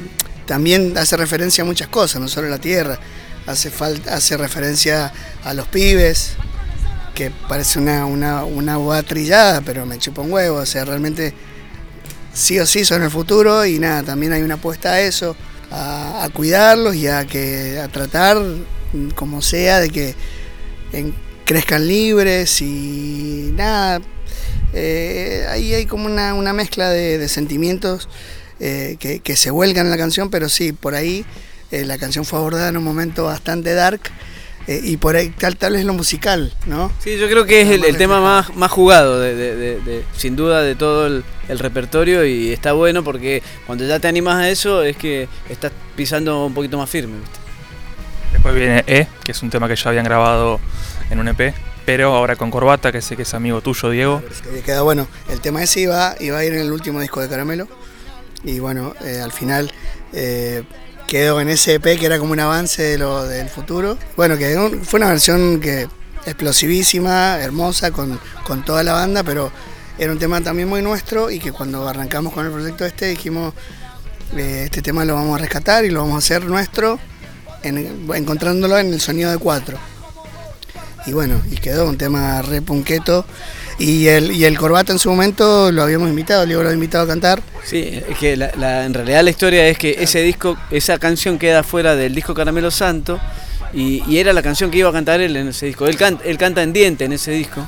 también 0.46 0.98
hace 0.98 1.16
referencia 1.16 1.62
a 1.62 1.64
muchas 1.64 1.86
cosas, 1.86 2.20
no 2.20 2.26
solo 2.26 2.48
la 2.48 2.58
tierra, 2.58 2.98
hace, 3.46 3.70
falta, 3.70 4.14
hace 4.14 4.36
referencia 4.36 5.12
a 5.44 5.54
los 5.54 5.68
pibes, 5.68 6.36
que 7.16 7.32
parece 7.48 7.78
una, 7.78 8.04
una, 8.04 8.44
una 8.44 9.02
trillada, 9.02 9.62
pero 9.62 9.86
me 9.86 9.98
chupa 9.98 10.20
un 10.20 10.30
huevo, 10.30 10.58
o 10.58 10.66
sea, 10.66 10.84
realmente 10.84 11.32
sí 12.34 12.58
o 12.58 12.66
sí 12.66 12.84
son 12.84 13.02
el 13.02 13.10
futuro 13.10 13.64
y 13.64 13.78
nada, 13.78 14.02
también 14.02 14.34
hay 14.34 14.42
una 14.42 14.56
apuesta 14.56 14.92
a 14.92 15.00
eso, 15.00 15.34
a, 15.70 16.28
cuidarlos 16.34 16.94
y 16.94 17.08
a, 17.08 17.26
que, 17.26 17.80
a 17.82 17.88
tratar 17.88 18.36
como 19.14 19.40
sea 19.40 19.80
de 19.80 19.88
que 19.88 20.14
crezcan 21.46 21.88
libres 21.88 22.60
y 22.60 23.50
nada, 23.54 24.02
eh, 24.74 25.46
ahí 25.48 25.72
hay 25.72 25.86
como 25.86 26.04
una, 26.04 26.52
mezcla 26.52 26.90
de, 26.90 27.26
sentimientos 27.28 28.10
eh, 28.60 28.96
que, 28.98 29.36
se 29.36 29.50
huelgan 29.50 29.86
en 29.86 29.90
la 29.90 29.96
canción, 29.96 30.28
pero 30.28 30.50
sí, 30.50 30.72
por 30.72 30.94
ahí 30.94 31.24
eh, 31.70 31.86
la 31.86 31.96
canción 31.96 32.26
fue 32.26 32.38
abordada 32.38 32.68
en 32.68 32.76
un 32.76 32.84
momento 32.84 33.24
bastante 33.24 33.72
dark. 33.72 34.02
Y 34.68 34.96
por 34.96 35.16
ahí 35.16 35.30
tal, 35.30 35.56
tal 35.56 35.74
vez 35.74 35.84
lo 35.84 35.92
musical, 35.92 36.52
¿no? 36.66 36.90
Sí, 36.98 37.16
yo 37.18 37.28
creo 37.28 37.46
que 37.46 37.62
es 37.62 37.70
el, 37.70 37.96
tema 37.96 38.20
más, 38.20 38.54
más 38.56 38.70
jugado, 38.70 39.20
de, 39.20 40.04
sin 40.16 40.34
duda, 40.34 40.62
de 40.62 40.74
todo 40.74 41.06
el, 41.06 41.24
repertorio 41.48 42.24
y 42.24 42.52
está 42.52 42.72
bueno 42.72 43.04
porque 43.04 43.42
cuando 43.66 43.86
ya 43.86 44.00
te 44.00 44.08
animas 44.08 44.36
a 44.36 44.50
eso 44.50 44.82
es 44.82 44.96
que 44.96 45.28
estás 45.48 45.70
pisando 45.94 46.44
un 46.44 46.54
poquito 46.54 46.76
más 46.78 46.90
firme. 46.90 47.18
Después 48.32 48.54
viene 48.54 48.82
E, 48.88 49.06
que 49.22 49.32
es 49.32 49.42
un 49.42 49.50
tema 49.50 49.68
que 49.68 49.76
ya 49.76 49.90
habían 49.90 50.04
grabado 50.04 50.58
en 51.10 51.20
un 51.20 51.28
EP 51.28 51.54
pero 51.86 52.12
ahora 52.14 52.34
con 52.34 52.50
Corbata, 52.50 52.90
que 52.90 53.00
sé 53.00 53.16
que 53.16 53.22
es 53.22 53.32
amigo 53.32 53.60
tuyo, 53.60 53.90
Diego. 53.90 54.22
queda 54.64 54.82
bueno. 54.82 55.06
El 55.30 55.40
tema 55.40 55.62
ese 55.62 55.82
iba, 55.82 56.16
iba 56.18 56.36
a 56.36 56.44
ir 56.44 56.52
en 56.52 56.60
el 56.62 56.72
último 56.72 57.00
disco 57.00 57.20
de 57.20 57.28
Caramelo. 57.28 57.68
Y 58.42 58.58
bueno, 58.58 58.94
eh, 59.04 59.20
al 59.22 59.30
final 59.30 59.72
eh, 60.12 60.64
quedó 61.06 61.40
en 61.40 61.48
ese 61.48 61.74
EP 61.74 61.98
que 61.98 62.06
era 62.06 62.18
como 62.18 62.32
un 62.32 62.40
avance 62.40 62.82
de 62.82 62.98
lo 62.98 63.24
del 63.24 63.48
futuro. 63.48 63.98
Bueno, 64.16 64.36
que 64.36 64.80
fue 64.82 64.98
una 64.98 65.08
versión 65.08 65.60
que 65.60 65.88
explosivísima, 66.26 67.38
hermosa, 67.40 67.90
con, 67.92 68.18
toda 68.64 68.82
la 68.82 68.92
banda, 68.92 69.22
pero 69.22 69.50
era 69.98 70.12
un 70.12 70.18
tema 70.18 70.40
también 70.40 70.68
muy 70.68 70.82
nuestro 70.82 71.30
y 71.30 71.38
que 71.38 71.52
cuando 71.52 71.86
arrancamos 71.88 72.32
con 72.32 72.46
el 72.46 72.52
proyecto 72.52 72.84
este 72.84 73.06
dijimos, 73.06 73.54
eh, 74.36 74.62
este 74.64 74.82
tema 74.82 75.04
lo 75.04 75.14
vamos 75.14 75.36
a 75.36 75.42
rescatar 75.42 75.84
y 75.84 75.90
lo 75.90 76.00
vamos 76.00 76.16
a 76.16 76.18
hacer 76.18 76.44
nuestro, 76.44 76.98
encontrándolo 77.62 78.78
en 78.78 78.92
el 78.92 79.00
sonido 79.00 79.30
de 79.30 79.38
cuatro 79.38 79.78
y 81.06 81.12
bueno, 81.12 81.40
y 81.50 81.56
quedó 81.56 81.88
un 81.88 81.96
tema 81.96 82.42
re 82.42 82.60
punqueto. 82.60 83.24
Y 83.78 84.06
el, 84.08 84.32
y 84.32 84.44
el 84.46 84.56
Corbata 84.56 84.92
en 84.92 84.98
su 84.98 85.10
momento 85.10 85.70
lo 85.70 85.82
habíamos 85.82 86.08
invitado, 86.08 86.46
Diego 86.46 86.62
lo 86.62 86.68
había 86.68 86.76
invitado 86.76 87.04
a 87.04 87.06
cantar. 87.06 87.42
Sí, 87.62 88.02
es 88.08 88.16
que 88.18 88.34
la- 88.36 88.50
la- 88.56 88.86
en 88.86 88.94
realidad 88.94 89.22
la 89.22 89.28
historia 89.30 89.66
es 89.68 89.76
que 89.76 89.96
ese 90.00 90.22
disco, 90.22 90.56
esa 90.70 90.98
canción 90.98 91.38
queda 91.38 91.62
fuera 91.62 91.94
del 91.94 92.14
disco 92.14 92.32
Caramelo 92.32 92.70
Santo 92.70 93.20
y, 93.74 94.02
y 94.08 94.18
era 94.18 94.32
la 94.32 94.42
canción 94.42 94.70
que 94.70 94.78
iba 94.78 94.88
a 94.88 94.92
cantar 94.92 95.20
él 95.20 95.36
en 95.36 95.48
ese 95.48 95.66
disco. 95.66 95.86
Él, 95.86 95.96
can- 95.96 96.18
él 96.24 96.38
canta 96.38 96.62
en 96.62 96.72
diente 96.72 97.04
en 97.04 97.12
ese 97.12 97.32
disco. 97.32 97.66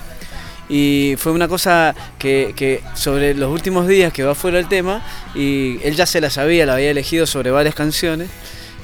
Y 0.70 1.14
fue 1.18 1.32
una 1.32 1.46
cosa 1.48 1.94
que, 2.18 2.52
que 2.56 2.82
sobre 2.94 3.34
los 3.34 3.50
últimos 3.50 3.86
días 3.86 4.10
que 4.12 4.22
va 4.22 4.34
fuera 4.34 4.58
el 4.58 4.68
tema 4.68 5.02
y 5.34 5.78
él 5.82 5.94
ya 5.94 6.06
se 6.06 6.20
la 6.22 6.30
sabía, 6.30 6.64
la 6.66 6.74
había 6.74 6.90
elegido 6.90 7.26
sobre 7.26 7.50
varias 7.50 7.74
canciones 7.74 8.28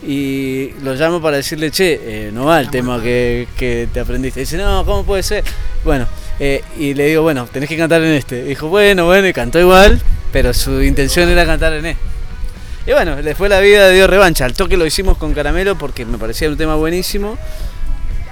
y 0.07 0.71
lo 0.83 0.95
llamo 0.95 1.21
para 1.23 1.39
decirle, 1.39 1.71
che, 1.71 2.01
eh, 2.03 2.31
no 2.33 2.47
va 2.47 2.61
el 2.61 2.71
tema 2.71 3.03
que, 3.03 3.49
que 3.57 3.89
te 3.93 4.01
aprendiste. 4.01 4.41
dice, 4.41 4.57
no, 4.59 4.85
¿cómo 4.85 5.05
puede 5.05 5.23
ser? 5.23 5.45
Bueno, 5.85 6.07
eh, 6.41 6.63
y 6.79 6.95
le 6.95 7.07
digo, 7.07 7.23
bueno, 7.23 7.47
tenés 7.51 7.69
que 7.69 7.77
cantar 7.77 8.03
en 8.03 8.15
este. 8.15 8.43
dijo, 8.43 8.69
bueno, 8.69 9.07
bueno, 9.07 9.27
y 9.29 9.33
cantó 9.33 9.59
igual, 9.61 10.01
pero 10.33 10.53
su 10.53 10.83
intención 10.83 11.29
era 11.29 11.47
cantar 11.47 11.73
en 11.75 11.87
este. 11.87 12.15
Y 12.87 12.93
bueno, 12.93 13.17
después 13.17 13.51
la 13.51 13.61
vida 13.61 13.89
dio 13.91 14.07
revancha. 14.07 14.45
Al 14.45 14.53
toque 14.53 14.77
lo 14.77 14.85
hicimos 14.85 15.17
con 15.17 15.33
Caramelo 15.33 15.77
porque 15.79 16.05
me 16.05 16.19
parecía 16.19 16.49
un 16.49 16.57
tema 16.57 16.75
buenísimo. 16.75 17.39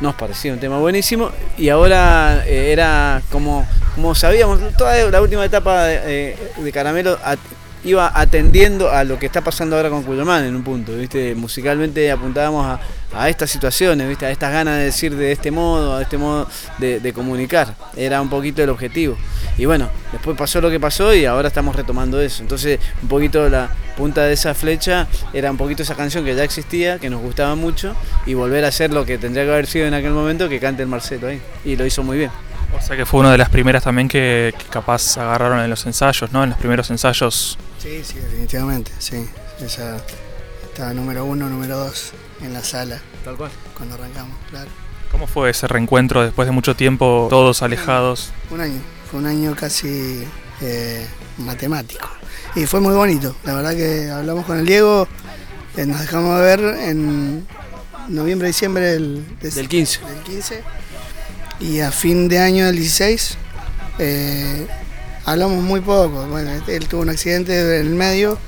Nos 0.00 0.14
parecía 0.14 0.52
un 0.52 0.58
tema 0.58 0.78
buenísimo. 0.78 1.30
Y 1.56 1.70
ahora 1.70 2.44
eh, 2.46 2.72
era 2.72 3.22
como, 3.30 3.66
como 3.94 4.14
sabíamos, 4.14 4.60
toda 4.76 5.10
la 5.10 5.22
última 5.22 5.44
etapa 5.44 5.84
de, 5.84 6.36
eh, 6.36 6.70
Caramelo 6.72 7.18
iba 7.84 8.12
atendiendo 8.14 8.90
a 8.90 9.04
lo 9.04 9.18
que 9.18 9.26
está 9.26 9.40
pasando 9.40 9.76
ahora 9.76 9.90
con 9.90 10.02
Cuyamán 10.02 10.44
en 10.44 10.54
un 10.54 10.62
punto. 10.62 10.96
¿viste? 10.96 11.34
Musicalmente 11.34 12.10
apuntábamos 12.10 12.78
a, 13.12 13.28
estas 13.28 13.50
situaciones, 13.50 14.08
¿viste? 14.08 14.26
a 14.26 14.30
estas 14.30 14.52
ganas 14.52 14.78
de 14.78 14.84
decir 14.84 15.14
de 15.14 15.32
este 15.32 15.50
modo, 15.50 15.96
a 15.96 16.02
este 16.02 16.16
modo 16.18 16.48
de, 16.78 17.12
comunicar. 17.12 17.74
Era 17.96 18.20
un 18.22 18.30
poquito 18.30 18.62
el 18.62 18.70
objetivo. 18.70 19.16
Y 19.58 19.66
bueno, 19.66 19.88
después 20.12 20.36
pasó 20.36 20.60
lo 20.60 20.70
que 20.70 20.80
pasó 20.80 21.14
y 21.14 21.26
ahora 21.26 21.48
estamos 21.48 21.76
retomando 21.76 22.20
eso. 22.20 22.42
Entonces, 22.42 22.80
un 23.02 23.08
poquito 23.08 23.48
la 23.48 23.68
punta 23.96 24.22
de 24.24 24.32
esa 24.32 24.54
flecha 24.54 25.06
era 25.32 25.50
un 25.50 25.58
poquito 25.58 25.82
esa 25.82 25.94
canción 25.94 26.24
que 26.24 26.34
ya 26.34 26.44
existía, 26.44 26.98
que 26.98 27.10
nos 27.10 27.20
gustaba 27.20 27.54
mucho, 27.54 27.94
y 28.24 28.34
volver 28.34 28.64
a 28.64 28.68
hacer 28.68 28.92
lo 28.92 29.04
que 29.04 29.18
tendría 29.18 29.44
que 29.44 29.50
haber 29.50 29.66
sido 29.66 29.86
en 29.86 29.94
aquel 29.94 30.12
momento, 30.12 30.48
que 30.48 30.58
cante 30.58 30.82
el 30.82 30.88
Marcelo 30.88 31.28
ahí. 31.28 31.42
Y 31.64 31.76
lo 31.76 31.84
hizo 31.84 32.02
muy 32.02 32.16
bien. 32.16 32.30
O 32.76 32.80
sea 32.80 32.96
que 32.96 33.04
fue 33.04 33.20
una 33.20 33.30
de 33.30 33.38
las 33.38 33.48
primeras 33.48 33.84
también 33.84 34.08
que 34.08 34.54
capaz 34.70 35.18
agarraron 35.18 35.60
en 35.60 35.70
los 35.70 35.84
ensayos, 35.86 36.32
¿no? 36.32 36.42
En 36.42 36.50
los 36.50 36.58
primeros 36.58 36.90
ensayos. 36.90 37.58
Sí, 37.82 38.02
sí, 38.04 38.14
definitivamente, 38.18 38.92
sí. 38.98 39.26
Esa 39.60 39.96
estaba 40.64 40.94
número 40.94 41.24
uno, 41.24 41.48
número 41.48 41.76
dos 41.78 42.12
en 42.40 42.52
la 42.52 42.62
sala 42.62 43.00
Tal 43.24 43.36
cual. 43.36 43.50
cuando 43.76 43.96
arrancamos, 43.96 44.36
claro. 44.50 44.70
¿Cómo 45.10 45.26
fue 45.26 45.50
ese 45.50 45.66
reencuentro 45.68 46.22
después 46.22 46.46
de 46.46 46.52
mucho 46.52 46.74
tiempo, 46.76 47.26
todos 47.28 47.62
alejados? 47.62 48.32
Un 48.50 48.60
año, 48.60 48.80
fue 49.10 49.20
un 49.20 49.26
año 49.26 49.54
casi 49.54 50.24
eh, 50.60 51.06
matemático. 51.38 52.08
Y 52.54 52.66
fue 52.66 52.80
muy 52.80 52.94
bonito, 52.94 53.36
la 53.44 53.54
verdad 53.54 53.74
que 53.74 54.10
hablamos 54.10 54.46
con 54.46 54.58
el 54.58 54.66
Diego, 54.66 55.06
eh, 55.76 55.84
nos 55.86 56.00
dejamos 56.00 56.38
de 56.38 56.42
ver 56.44 56.60
en 56.88 57.46
noviembre, 58.08 58.48
diciembre 58.48 58.84
del, 58.92 59.38
de- 59.40 59.50
Del 59.50 59.68
15. 59.68 60.00
del 60.06 60.18
15 60.22 60.62
y 61.60 61.80
a 61.80 61.90
fin 61.92 62.28
de 62.28 62.38
año 62.38 62.66
del 62.66 62.76
16 62.76 63.36
eh, 63.98 64.66
hablamos 65.24 65.62
muy 65.62 65.80
poco. 65.80 66.26
Bueno, 66.26 66.50
él 66.66 66.88
tuvo 66.88 67.02
un 67.02 67.10
accidente 67.10 67.76
en 67.80 67.86
el 67.86 67.94
medio 67.94 68.38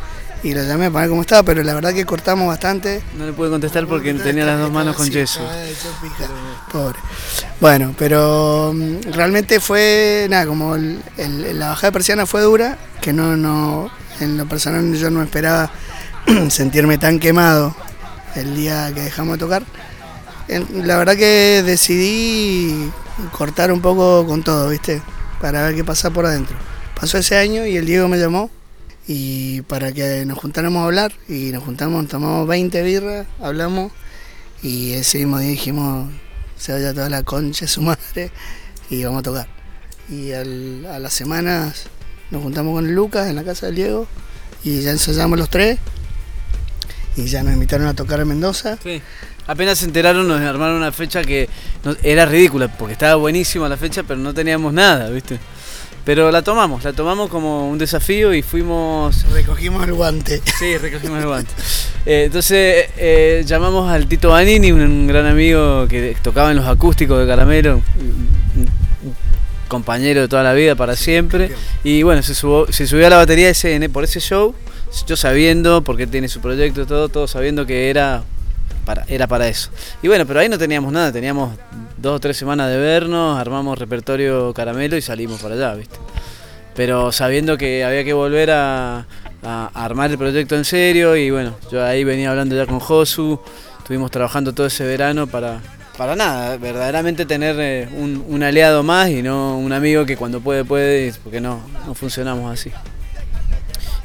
y 0.42 0.52
lo 0.54 0.62
llamé 0.62 0.90
para 0.90 1.02
ver 1.02 1.08
cómo 1.10 1.22
estaba, 1.22 1.42
pero 1.42 1.62
la 1.62 1.72
verdad 1.74 1.92
que 1.94 2.04
cortamos 2.04 2.46
bastante. 2.48 3.02
No 3.16 3.24
le 3.26 3.32
pude 3.32 3.48
contestar 3.50 3.86
porque 3.86 4.12
tenía 4.14 4.44
las 4.44 4.58
dos 4.58 4.70
manos 4.70 4.94
con 4.96 5.08
yeso. 5.08 5.40
pija. 6.02 6.28
Pobre. 6.70 6.98
Bueno, 7.60 7.94
pero 7.98 8.72
mm, 8.74 9.12
realmente 9.12 9.58
fue, 9.60 10.26
nada, 10.28 10.46
como 10.46 10.74
el- 10.74 11.02
el- 11.16 11.58
la 11.58 11.68
bajada 11.70 11.88
de 11.88 11.92
persiana 11.92 12.26
fue 12.26 12.42
dura, 12.42 12.76
que 13.00 13.12
no, 13.12 13.36
no, 13.36 13.90
en 14.20 14.36
lo 14.36 14.46
personal 14.46 14.94
yo 14.94 15.10
no 15.10 15.22
esperaba 15.22 15.70
sentirme 16.50 16.98
tan 16.98 17.18
quemado 17.18 17.74
el 18.34 18.54
día 18.56 18.90
que 18.94 19.00
dejamos 19.02 19.34
de 19.34 19.38
tocar. 19.38 19.62
La 20.74 20.98
verdad 20.98 21.16
que 21.16 21.62
decidí 21.64 22.90
cortar 23.32 23.72
un 23.72 23.80
poco 23.80 24.26
con 24.26 24.42
todo, 24.42 24.68
¿viste? 24.68 25.00
Para 25.44 25.62
ver 25.64 25.74
qué 25.74 25.84
pasa 25.84 26.08
por 26.08 26.24
adentro. 26.24 26.56
Pasó 26.98 27.18
ese 27.18 27.36
año 27.36 27.66
y 27.66 27.76
el 27.76 27.84
Diego 27.84 28.08
me 28.08 28.16
llamó 28.16 28.50
y 29.06 29.60
para 29.60 29.92
que 29.92 30.24
nos 30.24 30.38
juntáramos 30.38 30.80
a 30.80 30.86
hablar 30.86 31.12
y 31.28 31.50
nos 31.52 31.62
juntamos, 31.62 32.08
tomamos 32.08 32.48
20 32.48 32.82
birras, 32.82 33.26
hablamos 33.42 33.92
y 34.62 34.92
ese 34.94 35.18
mismo 35.18 35.38
día 35.38 35.50
dijimos 35.50 36.10
se 36.56 36.72
vaya 36.72 36.94
toda 36.94 37.10
la 37.10 37.24
concha 37.24 37.66
de 37.66 37.68
su 37.68 37.82
madre 37.82 38.30
y 38.88 39.04
vamos 39.04 39.20
a 39.20 39.22
tocar. 39.22 39.48
Y 40.08 40.32
al- 40.32 40.86
a 40.86 40.98
las 40.98 41.12
semanas 41.12 41.88
nos 42.30 42.42
juntamos 42.42 42.72
con 42.72 42.94
Lucas 42.94 43.28
en 43.28 43.36
la 43.36 43.44
casa 43.44 43.66
del 43.66 43.74
Diego 43.74 44.06
y 44.64 44.80
ya 44.80 44.92
ensayamos 44.92 45.38
los 45.38 45.50
tres 45.50 45.78
y 47.16 47.26
ya 47.26 47.42
nos 47.42 47.52
invitaron 47.54 47.86
a 47.86 47.94
tocar 47.94 48.20
en 48.20 48.28
Mendoza. 48.28 48.78
Sí. 48.82 49.00
Apenas 49.46 49.78
se 49.78 49.84
enteraron, 49.84 50.26
nos 50.26 50.40
armaron 50.40 50.76
una 50.76 50.90
fecha 50.92 51.22
que 51.22 51.48
no- 51.84 51.94
era 52.02 52.24
ridícula, 52.26 52.68
porque 52.68 52.94
estaba 52.94 53.14
buenísima 53.16 53.68
la 53.68 53.76
fecha, 53.76 54.02
pero 54.02 54.18
no 54.20 54.32
teníamos 54.32 54.72
nada, 54.72 55.08
¿viste? 55.10 55.38
Pero 56.04 56.30
la 56.30 56.42
tomamos, 56.42 56.84
la 56.84 56.92
tomamos 56.92 57.30
como 57.30 57.70
un 57.70 57.78
desafío 57.78 58.34
y 58.34 58.42
fuimos 58.42 59.24
Recogimos 59.32 59.84
el 59.86 59.94
guante. 59.94 60.42
Sí, 60.58 60.76
recogimos 60.76 61.18
el 61.20 61.26
guante. 61.26 61.50
Eh, 62.04 62.24
entonces 62.26 62.88
eh, 62.98 63.42
llamamos 63.46 63.90
al 63.90 64.06
Tito 64.06 64.28
Banini, 64.30 64.70
un, 64.72 65.06
gran 65.06 65.24
amigo 65.26 65.86
que 65.88 66.14
tocaba 66.22 66.50
en 66.50 66.56
los 66.58 66.66
acústicos 66.66 67.18
de 67.20 67.26
Caramelo, 67.26 67.76
un, 67.98 68.68
compañero 69.68 70.20
de 70.20 70.28
toda 70.28 70.42
la 70.42 70.52
vida 70.52 70.74
para 70.74 70.94
siempre. 70.94 71.50
Y 71.82 72.02
bueno, 72.02 72.22
se, 72.22 72.34
subo- 72.34 72.70
se 72.70 72.86
subió 72.86 73.06
a 73.06 73.10
la 73.10 73.16
batería 73.16 73.48
ese, 73.48 73.74
en- 73.74 73.90
por 73.90 74.04
ese 74.04 74.20
show, 74.20 74.54
yo 75.06 75.16
sabiendo, 75.16 75.82
porque 75.82 76.06
tiene 76.06 76.28
su 76.28 76.40
proyecto 76.40 76.86
todo, 76.86 77.08
todo 77.08 77.26
sabiendo 77.26 77.66
que 77.66 77.90
era 77.90 78.22
para, 78.84 79.04
era 79.08 79.26
para 79.26 79.48
eso. 79.48 79.70
Y 80.02 80.08
bueno, 80.08 80.26
pero 80.26 80.40
ahí 80.40 80.48
no 80.48 80.58
teníamos 80.58 80.92
nada, 80.92 81.12
teníamos 81.12 81.56
dos 81.96 82.16
o 82.16 82.20
tres 82.20 82.36
semanas 82.36 82.70
de 82.70 82.78
vernos, 82.78 83.38
armamos 83.38 83.78
repertorio 83.78 84.52
caramelo 84.54 84.96
y 84.96 85.02
salimos 85.02 85.40
para 85.40 85.54
allá, 85.54 85.74
¿viste? 85.74 85.96
Pero 86.74 87.12
sabiendo 87.12 87.56
que 87.56 87.84
había 87.84 88.04
que 88.04 88.12
volver 88.12 88.50
a, 88.50 89.06
a 89.42 89.70
armar 89.74 90.10
el 90.10 90.18
proyecto 90.18 90.56
en 90.56 90.64
serio 90.64 91.16
y 91.16 91.30
bueno, 91.30 91.54
yo 91.70 91.84
ahí 91.84 92.04
venía 92.04 92.30
hablando 92.30 92.56
ya 92.56 92.66
con 92.66 92.80
Josu, 92.80 93.40
estuvimos 93.78 94.10
trabajando 94.10 94.52
todo 94.52 94.66
ese 94.66 94.84
verano 94.84 95.26
para, 95.26 95.60
para 95.96 96.16
nada, 96.16 96.56
verdaderamente 96.56 97.26
tener 97.26 97.56
eh, 97.58 97.88
un, 97.96 98.24
un 98.28 98.42
aliado 98.42 98.82
más 98.82 99.10
y 99.10 99.22
no 99.22 99.58
un 99.58 99.72
amigo 99.72 100.04
que 100.04 100.16
cuando 100.16 100.40
puede 100.40 100.64
puede, 100.64 101.12
porque 101.22 101.40
no, 101.40 101.60
no 101.86 101.94
funcionamos 101.94 102.52
así. 102.52 102.72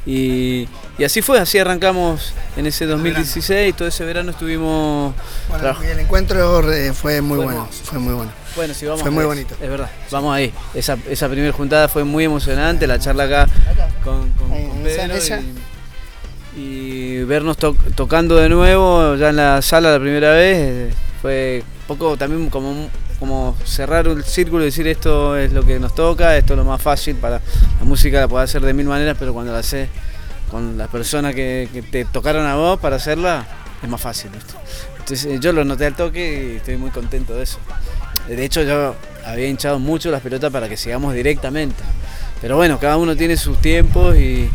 Y, 0.06 0.66
y 0.98 1.04
así 1.04 1.20
fue, 1.20 1.38
así 1.38 1.58
arrancamos 1.58 2.32
en 2.56 2.66
ese 2.66 2.86
2016, 2.86 3.76
todo 3.76 3.86
ese 3.88 4.04
verano 4.04 4.30
estuvimos... 4.30 5.14
Bueno, 5.48 5.76
y 5.82 5.86
el 5.86 5.98
encuentro 6.00 6.72
eh, 6.72 6.92
fue 6.94 7.20
muy 7.20 7.36
bueno, 7.36 7.52
hermoso. 7.52 7.84
fue 7.84 7.98
muy 7.98 8.14
bueno. 8.14 8.32
Bueno, 8.56 8.74
sí, 8.74 8.86
vamos 8.86 9.02
Fue 9.02 9.10
muy 9.10 9.24
bonito. 9.24 9.54
Es 9.60 9.68
verdad, 9.68 9.90
vamos 10.10 10.34
ahí. 10.34 10.52
Esa, 10.74 10.96
esa 11.08 11.28
primera 11.28 11.52
juntada 11.52 11.86
fue 11.88 12.02
muy 12.04 12.24
emocionante, 12.24 12.86
la 12.86 12.98
charla 12.98 13.24
acá 13.24 13.46
con, 14.02 14.30
con- 14.32 14.48
con 14.68 14.82
Pedro 14.82 15.14
y, 16.56 16.60
y 16.60 17.22
vernos 17.24 17.56
to- 17.58 17.76
tocando 17.94 18.36
de 18.36 18.48
nuevo 18.48 19.14
ya 19.16 19.28
en 19.30 19.36
la 19.36 19.62
sala 19.62 19.92
la 19.92 20.00
primera 20.00 20.32
vez 20.32 20.56
eh, 20.58 20.90
fue 21.22 21.62
un 21.82 21.96
poco 21.96 22.16
también 22.16 22.50
como, 22.50 22.88
como 23.20 23.54
cerrar 23.64 24.08
un 24.08 24.24
círculo 24.24 24.62
y 24.62 24.66
decir 24.66 24.88
esto 24.88 25.36
es 25.36 25.52
lo 25.52 25.62
que 25.62 25.78
nos 25.78 25.94
toca, 25.94 26.36
esto 26.36 26.54
es 26.54 26.56
lo 26.56 26.64
más 26.64 26.80
fácil 26.80 27.16
para 27.16 27.40
la 27.78 27.84
música 27.84 28.18
la 28.18 28.26
puedes 28.26 28.50
hacer 28.50 28.62
de 28.62 28.72
mil 28.72 28.86
maneras, 28.86 29.16
pero 29.18 29.32
cuando 29.34 29.52
la 29.52 29.58
haces 29.58 29.88
con 30.50 30.76
las 30.76 30.88
personas 30.88 31.34
que, 31.34 31.84
te 31.92 32.06
tocaron 32.06 32.46
a 32.46 32.56
vos 32.56 32.80
para 32.80 32.96
hacerla 32.96 33.46
es 33.82 33.88
más 33.88 34.00
fácil. 34.00 34.30
¿viste? 34.30 34.54
Entonces 34.98 35.26
eh, 35.26 35.38
yo 35.40 35.52
lo 35.52 35.64
noté 35.64 35.86
al 35.86 35.94
toque 35.94 36.52
y 36.54 36.56
estoy 36.56 36.76
muy 36.76 36.90
contento 36.90 37.34
de 37.34 37.44
eso. 37.44 37.58
De 38.26 38.44
hecho, 38.44 38.62
yo 38.62 38.94
había 39.24 39.48
hinchado 39.48 39.78
mucho 39.78 40.10
las 40.10 40.22
pelotas 40.22 40.50
para 40.52 40.68
que 40.68 40.76
sigamos 40.76 41.14
directamente. 41.14 41.82
Pero 42.40 42.56
bueno, 42.56 42.78
cada 42.78 42.96
uno 42.96 43.16
tiene 43.16 43.36
sus 43.36 43.60
tiempos 43.60 44.16
y, 44.16 44.50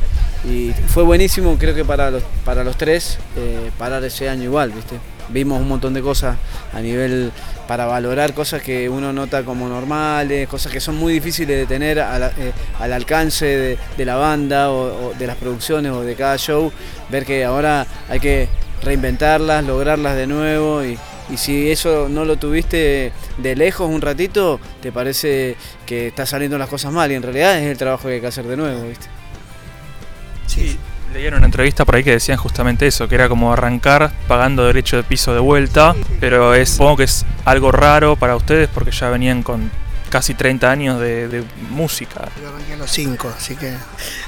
y 0.49 0.73
fue 0.87 1.03
buenísimo, 1.03 1.57
creo 1.57 1.75
que 1.75 1.85
para 1.85 2.09
los, 2.11 2.23
para 2.43 2.63
los 2.63 2.77
tres, 2.77 3.17
eh, 3.35 3.71
parar 3.77 4.03
ese 4.03 4.29
año 4.29 4.43
igual, 4.43 4.71
¿viste? 4.71 4.99
Vimos 5.29 5.59
un 5.59 5.67
montón 5.67 5.93
de 5.93 6.01
cosas 6.01 6.37
a 6.73 6.81
nivel 6.81 7.31
para 7.67 7.85
valorar 7.85 8.33
cosas 8.33 8.61
que 8.61 8.89
uno 8.89 9.11
nota 9.11 9.43
como 9.43 9.67
normales, 9.67 10.47
cosas 10.47 10.71
que 10.71 10.79
son 10.79 10.95
muy 10.95 11.13
difíciles 11.13 11.57
de 11.57 11.65
tener 11.65 11.97
eh, 11.97 12.51
al 12.79 12.93
alcance 12.93 13.77
de, 13.97 14.05
la 14.05 14.15
banda 14.15 14.71
o, 14.71 15.13
de 15.17 15.27
las 15.27 15.35
producciones 15.37 15.91
o 15.91 16.01
de 16.01 16.15
cada 16.15 16.37
show. 16.37 16.71
Ver 17.09 17.25
que 17.25 17.43
ahora 17.43 17.85
hay 18.09 18.19
que 18.19 18.49
reinventarlas, 18.83 19.63
lograrlas 19.63 20.15
de 20.15 20.27
nuevo 20.27 20.83
y, 20.83 20.97
si 21.37 21.71
eso 21.71 22.07
no 22.07 22.23
lo 22.23 22.37
tuviste 22.37 23.11
de 23.39 23.55
lejos 23.55 23.89
un 23.89 23.99
ratito, 23.99 24.59
te 24.79 24.91
parece 24.91 25.55
que 25.87 26.09
están 26.09 26.27
saliendo 26.27 26.55
las 26.59 26.69
cosas 26.69 26.93
mal 26.93 27.11
y 27.11 27.15
en 27.15 27.23
realidad 27.23 27.57
es 27.57 27.65
el 27.65 27.77
trabajo 27.79 28.07
que 28.07 28.15
hay 28.15 28.21
que 28.21 28.27
hacer 28.27 28.45
de 28.45 28.55
nuevo, 28.55 28.87
¿viste? 28.87 29.07
Sí, 30.45 30.77
leían 31.15 31.33
una 31.33 31.45
entrevista 31.45 31.85
por 31.85 31.95
ahí 31.95 32.03
que 32.03 32.11
decían 32.11 32.37
justamente 32.37 32.85
eso, 32.85 33.07
que 33.07 33.15
era 33.15 33.29
como 33.29 33.53
arrancar 33.53 34.11
pagando 34.27 34.65
derecho 34.65 34.97
de 34.97 35.03
piso 35.03 35.33
de 35.33 35.39
vuelta, 35.39 35.95
pero 36.19 36.53
es, 36.53 36.71
supongo 36.71 36.97
que 36.97 37.03
es 37.05 37.25
algo 37.45 37.71
raro 37.71 38.17
para 38.17 38.35
ustedes 38.35 38.67
porque 38.67 38.91
ya 38.91 39.09
venían 39.09 39.41
con 39.41 39.71
casi 40.09 40.33
30 40.33 40.69
años 40.69 40.99
de, 40.99 41.43
música. 41.69 42.29
Yo 42.41 42.49
arranqué 42.49 42.73
a 42.73 42.77
los 42.77 42.91
5, 42.91 43.33
así 43.37 43.55
que... 43.55 43.73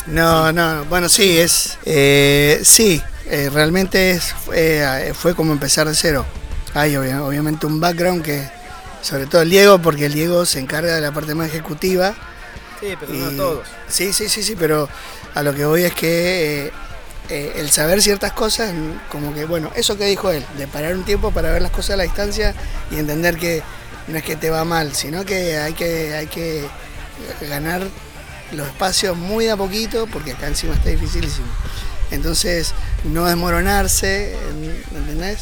No, 0.07 0.53
no, 0.53 0.85
bueno, 0.85 1.09
sí, 1.09 1.37
es... 1.37 1.77
Eh, 1.85 2.61
sí, 2.63 3.01
eh, 3.25 3.49
realmente 3.53 4.11
es, 4.11 4.33
eh, 4.53 5.11
fue 5.13 5.35
como 5.35 5.51
empezar 5.51 5.89
de 5.89 5.93
cero. 5.95 6.25
Hay 6.73 6.95
obviamente 6.95 7.65
un 7.65 7.81
background 7.81 8.23
que, 8.23 8.47
sobre 9.01 9.25
todo 9.25 9.41
el 9.41 9.49
Diego, 9.49 9.79
porque 9.79 10.05
el 10.05 10.13
Diego 10.13 10.45
se 10.45 10.59
encarga 10.59 10.95
de 10.95 11.01
la 11.01 11.11
parte 11.11 11.35
más 11.35 11.49
ejecutiva. 11.49 12.15
Sí, 12.79 12.95
pero 12.99 13.13
no 13.13 13.31
todos. 13.31 13.67
Sí, 13.87 14.13
sí, 14.13 14.29
sí, 14.29 14.43
sí, 14.43 14.55
pero 14.57 14.87
a 15.33 15.43
lo 15.43 15.53
que 15.53 15.65
voy 15.65 15.83
es 15.83 15.93
que 15.93 16.71
el 17.29 17.69
saber 17.71 18.01
ciertas 18.01 18.31
cosas, 18.31 18.73
como 19.11 19.33
que, 19.33 19.45
bueno, 19.45 19.71
eso 19.75 19.97
que 19.97 20.05
dijo 20.05 20.31
él, 20.31 20.45
de 20.57 20.67
parar 20.67 20.95
un 20.95 21.03
tiempo 21.03 21.31
para 21.31 21.51
ver 21.51 21.61
las 21.61 21.71
cosas 21.71 21.91
a 21.91 21.97
la 21.97 22.03
distancia 22.03 22.53
y 22.91 22.97
entender 22.97 23.37
que 23.37 23.63
no 24.07 24.17
es 24.17 24.23
que 24.23 24.35
te 24.35 24.49
va 24.49 24.63
mal, 24.63 24.95
sino 24.95 25.25
que 25.25 25.57
hay 25.57 25.73
que, 25.73 26.15
hay 26.15 26.27
que 26.27 26.65
ganar 27.41 27.81
los 28.53 28.67
espacios 28.67 29.17
muy 29.17 29.45
de 29.45 29.51
a 29.51 29.57
poquito, 29.57 30.07
porque 30.07 30.31
acá 30.31 30.47
encima 30.47 30.73
está 30.73 30.89
dificilísimo. 30.89 31.47
Entonces, 32.11 32.73
no 33.03 33.25
desmoronarse, 33.25 34.37
¿entendés? 34.95 35.39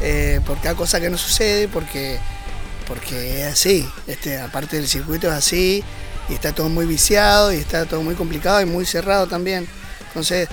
Eh, 0.00 0.40
por 0.44 0.60
cada 0.60 0.74
cosa 0.74 1.00
que 1.00 1.10
no 1.10 1.18
sucede, 1.18 1.68
porque, 1.68 2.18
porque 2.88 3.42
es 3.42 3.52
así. 3.52 3.88
Este, 4.08 4.40
aparte 4.40 4.76
del 4.76 4.88
circuito 4.88 5.28
es 5.28 5.34
así, 5.34 5.84
y 6.28 6.34
está 6.34 6.54
todo 6.54 6.68
muy 6.68 6.86
viciado, 6.86 7.52
y 7.52 7.56
está 7.56 7.86
todo 7.86 8.02
muy 8.02 8.14
complicado 8.14 8.60
y 8.60 8.66
muy 8.66 8.86
cerrado 8.86 9.26
también. 9.26 9.66
Entonces, 10.08 10.48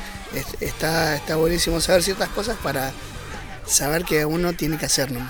está, 0.59 1.15
está 1.15 1.35
buenísimo 1.35 1.81
saber 1.81 2.03
ciertas 2.03 2.29
cosas 2.29 2.57
para 2.61 2.91
saber 3.65 4.05
que 4.05 4.25
uno 4.25 4.53
tiene 4.53 4.77
que 4.77 4.85
hacerlo 4.85 5.21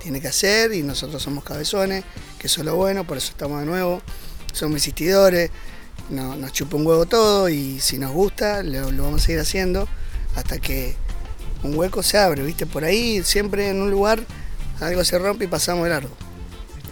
tiene 0.00 0.20
que 0.20 0.28
hacer 0.28 0.72
y 0.72 0.82
nosotros 0.82 1.22
somos 1.22 1.44
cabezones, 1.44 2.04
que 2.38 2.48
eso 2.48 2.62
es 2.62 2.66
lo 2.66 2.74
bueno, 2.74 3.06
por 3.06 3.18
eso 3.18 3.30
estamos 3.30 3.60
de 3.60 3.66
nuevo, 3.66 4.02
somos 4.52 4.76
insistidores, 4.76 5.50
no, 6.08 6.34
nos 6.34 6.52
chupa 6.52 6.76
un 6.76 6.86
huevo 6.86 7.06
todo 7.06 7.48
y 7.48 7.78
si 7.80 7.98
nos 7.98 8.10
gusta 8.10 8.64
lo, 8.64 8.86
vamos 8.86 9.22
a 9.22 9.26
seguir 9.26 9.40
haciendo 9.40 9.86
hasta 10.34 10.58
que 10.58 10.96
un 11.62 11.76
hueco 11.76 12.02
se 12.02 12.18
abre, 12.18 12.42
¿viste? 12.42 12.66
Por 12.66 12.84
ahí 12.84 13.22
siempre 13.22 13.68
en 13.68 13.80
un 13.80 13.90
lugar 13.90 14.24
algo 14.80 15.04
se 15.04 15.18
rompe 15.18 15.44
y 15.44 15.48
pasamos 15.48 15.84
el 15.84 15.90
largo. 15.90 16.16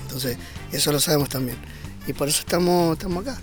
Entonces, 0.03 0.37
eso 0.73 0.93
lo 0.93 1.01
sabemos 1.01 1.31
también. 1.31 1.57
Y 2.07 2.13
por 2.13 2.29
eso 2.29 2.41
estamos, 2.41 2.93
estamos 2.97 3.27
acá. 3.27 3.39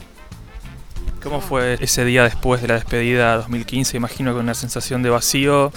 ¿Cómo 1.24 1.42
fue 1.42 1.78
ese 1.82 2.06
día 2.06 2.24
después 2.24 2.62
de 2.62 2.68
la 2.68 2.76
despedida 2.76 3.36
2015? 3.38 3.98
Imagino 3.98 4.34
que 4.34 4.40
una 4.40 4.54
sensación 4.54 5.02
de 5.02 5.10
vacío, 5.10 5.72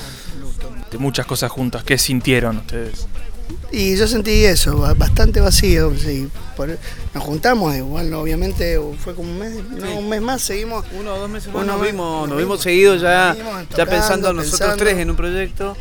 de 0.90 0.98
muchas 0.98 1.24
cosas 1.26 1.50
juntas. 1.50 1.84
¿Qué 1.84 1.96
sintieron 1.96 2.58
ustedes? 2.58 3.06
Y 3.70 3.96
yo 3.96 4.06
sentí 4.06 4.44
eso, 4.44 4.78
bastante 4.96 5.40
vacío. 5.40 5.92
nos 7.14 7.22
juntamos, 7.22 7.76
igual 7.76 8.12
obviamente 8.14 8.80
fue 9.02 9.14
como 9.14 9.30
un 9.30 9.38
mes, 9.38 9.54
un 9.96 10.08
mes 10.08 10.22
más, 10.22 10.42
seguimos. 10.42 10.84
Uno 10.98 11.14
o 11.14 11.18
dos 11.18 11.30
meses 11.30 11.52
más 11.52 11.66
nos, 11.66 11.80
vimos, 11.80 12.28
nos 12.28 12.38
vimos 12.38 12.60
seguidos 12.60 13.00
ya, 13.00 13.36
ya 13.76 13.86
pensando 13.86 14.32
nosotros 14.32 14.76
tres 14.76 14.98
en 14.98 15.10
un 15.10 15.16
proyecto. 15.16 15.76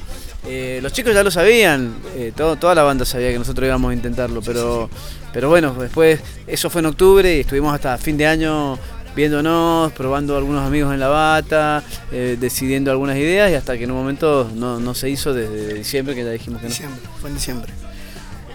Eh, 0.47 0.79
los 0.81 0.93
chicos 0.93 1.13
ya 1.13 1.23
lo 1.23 1.31
sabían, 1.31 1.95
eh, 2.15 2.31
toda 2.36 2.73
la 2.73 2.83
banda 2.83 3.05
sabía 3.05 3.31
que 3.31 3.39
nosotros 3.39 3.67
íbamos 3.67 3.91
a 3.91 3.93
intentarlo, 3.93 4.41
pero, 4.41 4.89
pero 5.33 5.49
bueno, 5.49 5.73
después 5.73 6.21
eso 6.47 6.69
fue 6.69 6.79
en 6.79 6.86
octubre 6.86 7.36
y 7.36 7.41
estuvimos 7.41 7.73
hasta 7.73 7.97
fin 7.97 8.17
de 8.17 8.27
año 8.27 8.79
viéndonos, 9.17 9.91
probando 9.93 10.38
algunos 10.38 10.63
amigos 10.63 10.93
en 10.93 10.99
la 10.99 11.07
bata, 11.07 11.83
eh, 12.12 12.38
decidiendo 12.39 12.91
algunas 12.91 13.17
ideas 13.17 13.49
y 13.49 13.55
hasta 13.55 13.75
que 13.75 13.86
en 13.86 13.91
un 13.91 13.97
momento 13.97 14.47
no, 14.53 14.93
se 14.93 15.10
hizo 15.10 15.33
desde 15.33 15.73
diciembre 15.73 16.13
que 16.13 16.23
ya 16.23 16.29
dijimos 16.29 16.62
que 16.62 16.67
no. 16.67 16.69
Diciembre, 16.69 17.01
fue 17.19 17.29
en 17.31 17.36
diciembre. 17.36 17.73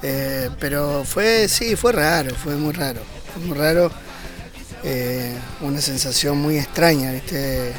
Eh, 0.04 0.50
pero 0.60 1.02
fue, 1.04 1.48
sí, 1.48 1.74
fue 1.74 1.90
raro, 1.90 2.32
fue 2.36 2.54
muy 2.54 2.72
raro. 2.72 3.00
Fue 3.34 3.42
muy 3.44 3.58
raro. 3.58 3.90
Eh, 4.84 5.34
una 5.62 5.80
sensación 5.80 6.38
muy 6.38 6.58
extraña, 6.58 7.10
¿viste? 7.10 7.72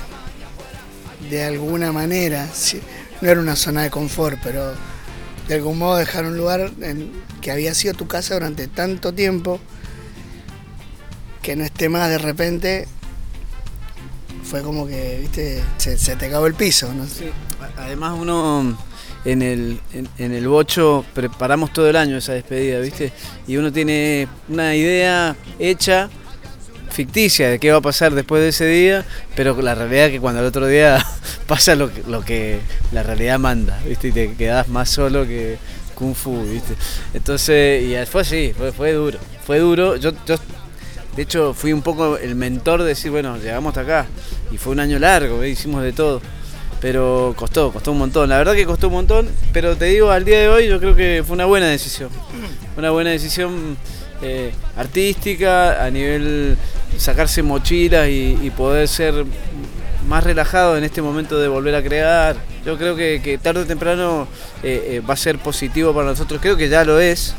De 1.30 1.44
alguna 1.44 1.94
manera, 1.94 2.50
no 3.24 3.30
era 3.30 3.40
una 3.40 3.56
zona 3.56 3.84
de 3.84 3.90
confort, 3.90 4.38
pero 4.44 4.74
de 5.48 5.56
algún 5.56 5.78
modo 5.78 5.96
dejar 5.96 6.26
un 6.26 6.36
lugar 6.36 6.72
que 7.40 7.52
había 7.52 7.74
sido 7.74 7.94
tu 7.94 8.06
casa 8.06 8.34
durante 8.34 8.68
tanto 8.68 9.14
tiempo 9.14 9.62
que 11.42 11.56
no 11.56 11.64
esté 11.64 11.88
más 11.88 12.10
de 12.10 12.18
repente, 12.18 12.86
fue 14.44 14.62
como 14.62 14.86
que, 14.86 15.20
viste, 15.22 15.64
se, 15.78 15.96
te 16.18 16.26
acabó 16.26 16.48
el 16.48 16.54
piso. 16.54 16.94
¿no? 16.94 17.06
Además 17.78 18.14
uno 18.20 18.78
en 19.24 19.42
el, 19.42 19.80
en, 19.94 20.34
el 20.34 20.48
bocho 20.50 21.06
preparamos 21.14 21.72
todo 21.72 21.90
el 21.90 21.96
año 21.96 22.18
esa 22.18 22.34
despedida, 22.34 22.80
¿viste? 22.80 23.14
Y 23.48 23.56
uno 23.56 23.72
tiene 23.72 24.28
una 24.50 24.76
idea 24.76 25.38
hecha, 25.60 26.10
ficticia 26.90 27.50
de 27.50 27.58
qué 27.58 27.72
va 27.72 27.78
a 27.78 27.82
pasar 27.82 28.14
después 28.14 28.42
de 28.42 28.50
ese 28.50 28.66
día, 28.66 29.06
pero 29.34 29.60
la 29.62 29.76
realidad 29.76 30.08
es 30.08 30.12
que 30.12 30.20
cuando 30.20 30.42
el 30.42 30.48
otro 30.48 30.68
día 30.68 31.03
pasa 31.44 31.76
lo 31.76 31.94
que, 31.94 32.04
lo 32.08 32.24
que 32.24 32.60
la 32.92 33.04
realidad 33.04 33.40
manda, 33.40 33.80
¿viste? 33.88 34.10
Y 34.10 34.12
te 34.12 34.34
quedas 34.34 34.68
más 34.70 34.90
solo 34.90 35.26
que 35.26 35.58
Kung 35.96 36.16
Fu, 36.16 36.44
¿viste? 36.44 36.76
Entonces, 37.14 37.84
y 37.84 38.06
fue 38.06 38.22
así, 38.22 38.54
fue, 38.76 38.94
duro, 38.94 39.20
fue 39.46 39.60
duro. 39.60 39.96
Yo, 39.96 40.12
yo 40.26 40.36
de 41.16 41.22
hecho, 41.22 41.54
fui 41.54 41.74
un 41.74 41.82
poco 41.82 42.18
el 42.18 42.36
mentor 42.36 42.82
de 42.82 42.90
decir, 42.90 43.12
bueno, 43.12 43.38
llegamos 43.38 43.70
hasta 43.70 43.82
acá. 43.82 44.08
Y 44.52 44.58
fue 44.58 44.74
un 44.74 44.80
año 44.80 44.98
largo, 44.98 45.44
¿eh? 45.44 45.50
hicimos 45.50 45.84
de 45.84 45.94
todo. 45.94 46.22
Pero 46.82 47.34
costó, 47.38 47.72
costó 47.72 47.92
un 47.92 48.00
montón. 48.00 48.30
La 48.30 48.38
verdad 48.38 48.56
que 48.56 48.66
costó 48.66 48.88
un 48.88 48.96
montón, 48.96 49.30
pero 49.54 49.78
te 49.78 49.86
digo, 49.86 50.10
al 50.12 50.26
día 50.26 50.40
de 50.40 50.50
hoy 50.50 50.68
yo 50.68 50.80
creo 50.80 50.96
que 50.96 51.24
fue 51.26 51.36
una 51.36 51.46
buena 51.46 51.68
decisión. 51.68 52.10
Una 52.76 52.90
buena 52.90 53.12
decisión 53.12 53.78
eh, 54.24 54.52
artística, 54.76 55.84
a 55.84 55.90
nivel 55.92 56.58
sacarse 56.98 57.44
mochilas 57.44 58.08
y, 58.10 58.52
poder 58.56 58.88
ser 58.88 59.26
más 60.14 60.24
relajado 60.24 60.78
en 60.78 60.84
este 60.84 61.02
momento 61.02 61.40
de 61.40 61.48
volver 61.48 61.74
a 61.74 61.82
crear. 61.82 62.36
Yo 62.64 62.78
creo 62.78 62.96
que, 62.96 63.40
tarde 63.42 63.62
o 63.62 63.66
temprano 63.66 64.28
eh, 64.62 65.02
va 65.10 65.16
a 65.16 65.18
ser 65.18 65.40
positivo 65.40 65.92
para 65.92 66.06
nosotros, 66.06 66.40
creo 66.40 66.56
que 66.56 66.70
ya 66.70 66.86
lo 66.86 67.00
es 67.00 67.34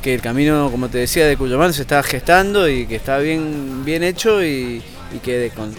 que 0.00 0.14
el 0.14 0.20
camino, 0.20 0.70
como 0.70 0.88
te 0.88 0.98
decía, 0.98 1.26
de 1.26 1.36
Cuyamán 1.36 1.72
se 1.72 1.82
está 1.82 2.00
gestando 2.04 2.68
y 2.68 2.86
que 2.86 2.94
está 2.94 3.18
bien, 3.18 3.84
bien 3.84 4.04
hecho 4.04 4.44
y, 4.44 4.84
que 5.24 5.50
con, 5.56 5.74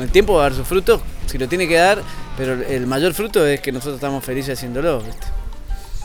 el 0.00 0.10
tiempo 0.10 0.32
va 0.32 0.40
a 0.40 0.48
dar 0.48 0.54
sus 0.54 0.66
frutos, 0.66 1.02
si 1.26 1.36
lo 1.36 1.46
tiene 1.46 1.68
que 1.68 1.76
dar, 1.76 2.02
pero 2.38 2.54
el 2.54 2.86
mayor 2.86 3.12
fruto 3.12 3.46
es 3.46 3.60
que 3.60 3.70
nosotros 3.70 3.96
estamos 3.96 4.24
felices 4.24 4.58
haciéndolo. 4.58 5.02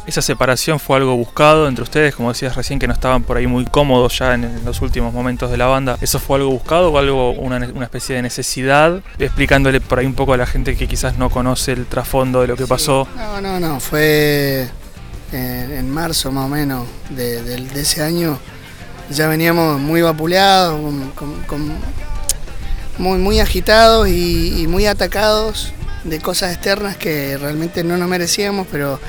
Esa 0.08 0.22
separación 0.22 0.80
fue 0.80 0.98
algo 0.98 1.15
buscado 1.15 1.67
entre 1.67 1.84
ustedes, 1.84 2.15
como 2.15 2.30
decías 2.30 2.56
recién 2.56 2.80
que 2.80 2.88
no 2.88 2.93
estaban 2.93 3.24
por 3.24 3.38
ahí 3.38 3.46
muy 3.46 3.65
cómodos 3.65 4.17
ya 4.17 4.34
en, 4.34 4.65
los 4.65 4.82
últimos 4.82 5.13
momentos 5.13 5.52
de 5.52 5.58
la 5.58 5.65
banda. 5.67 5.98
¿Eso 6.02 6.17
fue 6.17 6.38
algo 6.38 6.50
buscado 6.50 6.91
o 6.91 6.98
algo 6.98 7.32
una, 7.32 7.58
una, 7.58 7.84
especie 7.84 8.15
de 8.15 8.22
necesidad? 8.22 9.02
Explicándole 9.20 9.82
por 9.82 10.00
ahí 10.00 10.06
un 10.06 10.15
poco 10.15 10.34
a 10.34 10.38
la 10.38 10.46
gente 10.46 10.76
que 10.76 10.88
quizás 10.88 11.17
no 11.17 11.30
conoce 11.30 11.74
el 11.74 11.86
trasfondo 11.86 12.41
de 12.41 12.48
lo 12.48 12.56
que 12.56 12.65
pasó. 12.65 13.08
No, 13.17 13.41
no, 13.41 13.60
no, 13.60 13.80
fue 13.82 14.70
en, 15.32 15.89
marzo 15.91 16.32
más 16.32 16.46
o 16.46 16.50
menos 16.50 16.88
de, 17.10 17.67
ese 17.76 18.02
año, 18.02 18.39
ya 19.10 19.28
veníamos 19.28 19.80
muy 19.80 20.02
vapuleados, 20.02 20.80
muy, 22.98 23.20
muy 23.20 23.39
agitados 23.39 24.08
y, 24.08 24.65
muy 24.67 24.86
atacados 24.86 25.74
de 26.04 26.20
cosas 26.20 26.54
externas 26.54 26.96
que 26.96 27.38
realmente 27.38 27.84
no 27.84 27.98
nos 27.98 28.08
merecíamos, 28.08 28.67
pero 28.72 29.00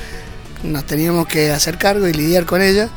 nos 0.63 0.85
teníamos 0.85 1.27
que 1.27 1.51
hacer 1.51 1.77
cargo 1.77 2.07
y 2.07 2.13
lidiar 2.13 2.45
con 2.45 2.61
ellas. 2.61 2.89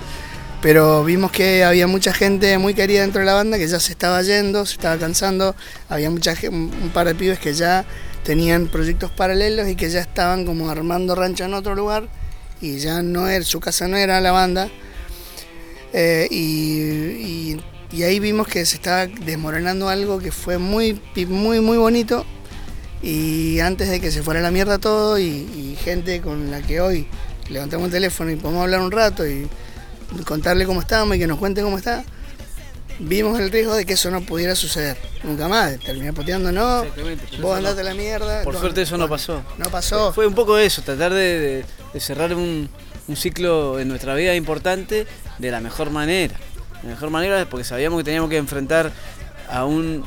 Pero 0.61 1.03
vimos 1.03 1.33
que 1.33 1.65
había 1.65 1.89
mucha 1.89 2.13
gente 2.15 2.57
muy 2.59 2.75
querida 2.75 3.01
dentro 3.01 3.21
de 3.21 3.27
la 3.27 3.35
banda 3.35 3.59
que 3.59 3.67
ya 3.67 3.81
se 3.81 3.93
estaba 3.93 4.23
yendo, 4.23 4.65
se 4.65 4.75
estaba 4.75 4.97
cansando. 4.97 5.57
Había 5.89 6.09
mucha 6.09 6.35
un 6.51 6.91
par 6.95 7.09
de 7.09 7.15
pibes 7.17 7.41
que 7.41 7.53
ya 7.53 7.85
tenían 8.23 8.69
proyectos 8.69 9.11
paralelos 9.11 9.69
y 9.69 9.75
que 9.75 9.91
ya 9.91 10.01
estaban 10.01 10.47
como 10.47 10.71
armando 10.71 11.15
rancho 11.15 11.45
en 11.45 11.55
otro 11.55 11.75
lugar 11.75 12.09
y 12.63 12.79
ya 12.79 13.03
no 13.03 13.29
era, 13.29 13.45
su 13.45 13.61
casa 13.61 13.89
no 13.89 13.97
era 13.97 14.21
la 14.21 14.31
banda. 14.31 14.71
Eh, 15.93 16.29
y, 16.31 17.61
ahí 18.03 18.21
vimos 18.21 18.49
que 18.49 18.65
se 18.65 18.77
estaba 18.77 19.07
desmoronando 19.07 19.89
algo 19.89 20.19
que 20.19 20.33
fue 20.33 20.59
muy, 20.59 20.99
muy, 21.29 21.61
muy 21.61 21.77
bonito. 21.77 22.25
Y 23.03 23.59
antes 23.59 23.91
de 23.91 24.01
que 24.01 24.13
se 24.13 24.23
fuera 24.23 24.41
la 24.41 24.53
mierda 24.53 24.79
todo 24.79 25.19
y, 25.19 25.77
gente 25.85 26.21
con 26.21 26.51
la 26.53 26.63
que 26.63 26.81
hoy 26.81 27.07
levantamos 27.49 27.87
el 27.87 27.93
teléfono 27.93 28.31
y 28.31 28.37
podemos 28.37 28.63
hablar 28.63 28.81
un 28.81 28.91
rato 28.91 29.27
y 29.27 29.49
contarle 30.25 30.67
cómo 30.67 30.81
estamos 30.81 31.17
y 31.17 31.19
que 31.19 31.27
nos 31.27 31.39
cuente 31.39 31.63
cómo 31.63 31.79
está, 31.79 32.05
vimos 32.99 33.39
el 33.41 33.51
riesgo 33.51 33.75
de 33.75 33.85
que 33.85 33.95
eso 33.95 34.11
no 34.11 34.21
pudiera 34.21 34.55
suceder. 34.55 34.97
Nunca 35.23 35.49
más, 35.49 35.79
terminé 35.81 36.13
poteando, 36.13 36.53
no, 36.53 36.85
vos 37.41 37.57
andate 37.57 37.81
a 37.81 37.85
la 37.85 37.95
mierda. 37.95 38.43
Por 38.43 38.57
suerte 38.57 38.83
eso 38.83 38.97
no 38.97 39.09
pasó. 39.09 39.43
No 39.59 39.69
pasó. 39.71 40.13
Fue 40.13 40.27
un 40.27 40.35
poco 40.35 40.59
eso, 40.59 40.83
tratar 40.83 41.13
de, 41.13 41.65
cerrar 41.99 42.35
un, 42.35 42.69
ciclo 43.15 43.79
en 43.79 43.89
nuestra 43.89 44.15
vida 44.15 44.35
importante 44.35 45.07
de 45.39 45.51
la 45.51 45.61
mejor 45.61 45.91
manera. 45.91 46.35
De 46.83 46.89
la 46.89 46.95
mejor 46.95 47.11
manera 47.11 47.47
porque 47.49 47.65
sabíamos 47.65 48.01
que 48.01 48.05
teníamos 48.05 48.31
que 48.31 48.39
enfrentar 48.39 48.93
a 49.49 49.65
un, 49.65 50.05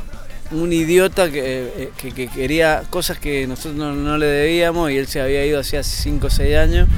idiota 0.51 1.27
eh, 1.31 1.91
que, 1.97 2.27
quería 2.27 2.83
cosas 2.89 3.19
que 3.19 3.47
nosotros 3.47 3.75
no, 3.75 4.17
le 4.17 4.25
debíamos 4.25 4.91
y 4.91 4.97
él 4.97 5.07
se 5.07 5.21
había 5.21 5.45
ido 5.45 5.59
hacía 5.59 5.83
5 5.83 6.27
o 6.27 6.29
6 6.29 6.57
años 6.57 6.89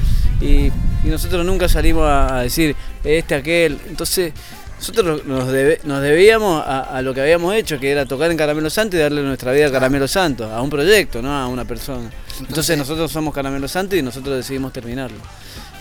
y, 0.42 0.72
nosotros 1.04 1.46
nunca 1.46 1.70
salimos 1.70 2.04
a, 2.04 2.40
a 2.40 2.42
decir 2.42 2.76
este, 3.06 3.34
aquel. 3.34 3.80
Entonces 3.88 4.34
nosotros 4.78 5.26
nos, 5.26 5.46
nos 5.84 6.02
debíamos 6.02 6.64
a, 6.66 7.02
lo 7.02 7.14
que 7.14 7.22
habíamos 7.22 7.56
hecho, 7.56 7.80
que 7.80 7.90
era 7.90 8.06
tocar 8.06 8.30
en 8.30 8.38
Caramelo 8.38 8.70
Santo 8.70 8.96
y 8.96 9.00
darle 9.00 9.24
nuestra 9.24 9.52
vida 9.52 9.68
a 9.68 9.72
Caramelo 9.72 10.08
Santo, 10.08 10.46
a 10.46 10.62
un 10.62 10.70
proyecto, 10.70 11.22
no 11.22 11.36
a 11.36 11.48
una 11.48 11.66
persona. 11.66 12.12
Entonces, 12.40 12.78
nosotros 12.78 13.12
somos 13.12 13.34
Caramelo 13.34 13.68
Santo 13.68 13.96
y 13.96 14.04
nosotros 14.04 14.38
decidimos 14.38 14.72
terminarlo. 14.74 15.18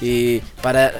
Y 0.00 0.38
para, 0.62 0.92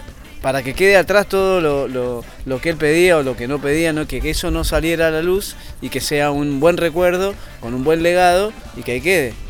para 0.42 0.62
que 0.62 0.74
quede 0.74 0.96
atrás 0.96 1.26
todo 1.26 1.60
lo, 1.62 2.22
lo, 2.44 2.60
que 2.60 2.68
él 2.68 2.76
pedía 2.76 3.16
o 3.16 3.22
lo 3.22 3.34
que 3.34 3.48
no 3.48 3.60
pedía, 3.60 3.94
¿no? 3.94 4.06
Que, 4.06 4.20
que, 4.20 4.30
eso 4.30 4.50
no 4.50 4.62
saliera 4.62 5.08
a 5.08 5.10
la 5.10 5.22
luz 5.22 5.56
y 5.80 5.88
que 5.88 6.02
sea 6.02 6.30
un 6.30 6.60
buen 6.60 6.76
recuerdo, 6.76 7.34
con 7.60 7.72
un 7.72 7.82
buen 7.82 8.02
legado 8.02 8.52
y 8.76 8.82
que 8.82 8.92
ahí 8.92 9.00
quede. 9.00 9.45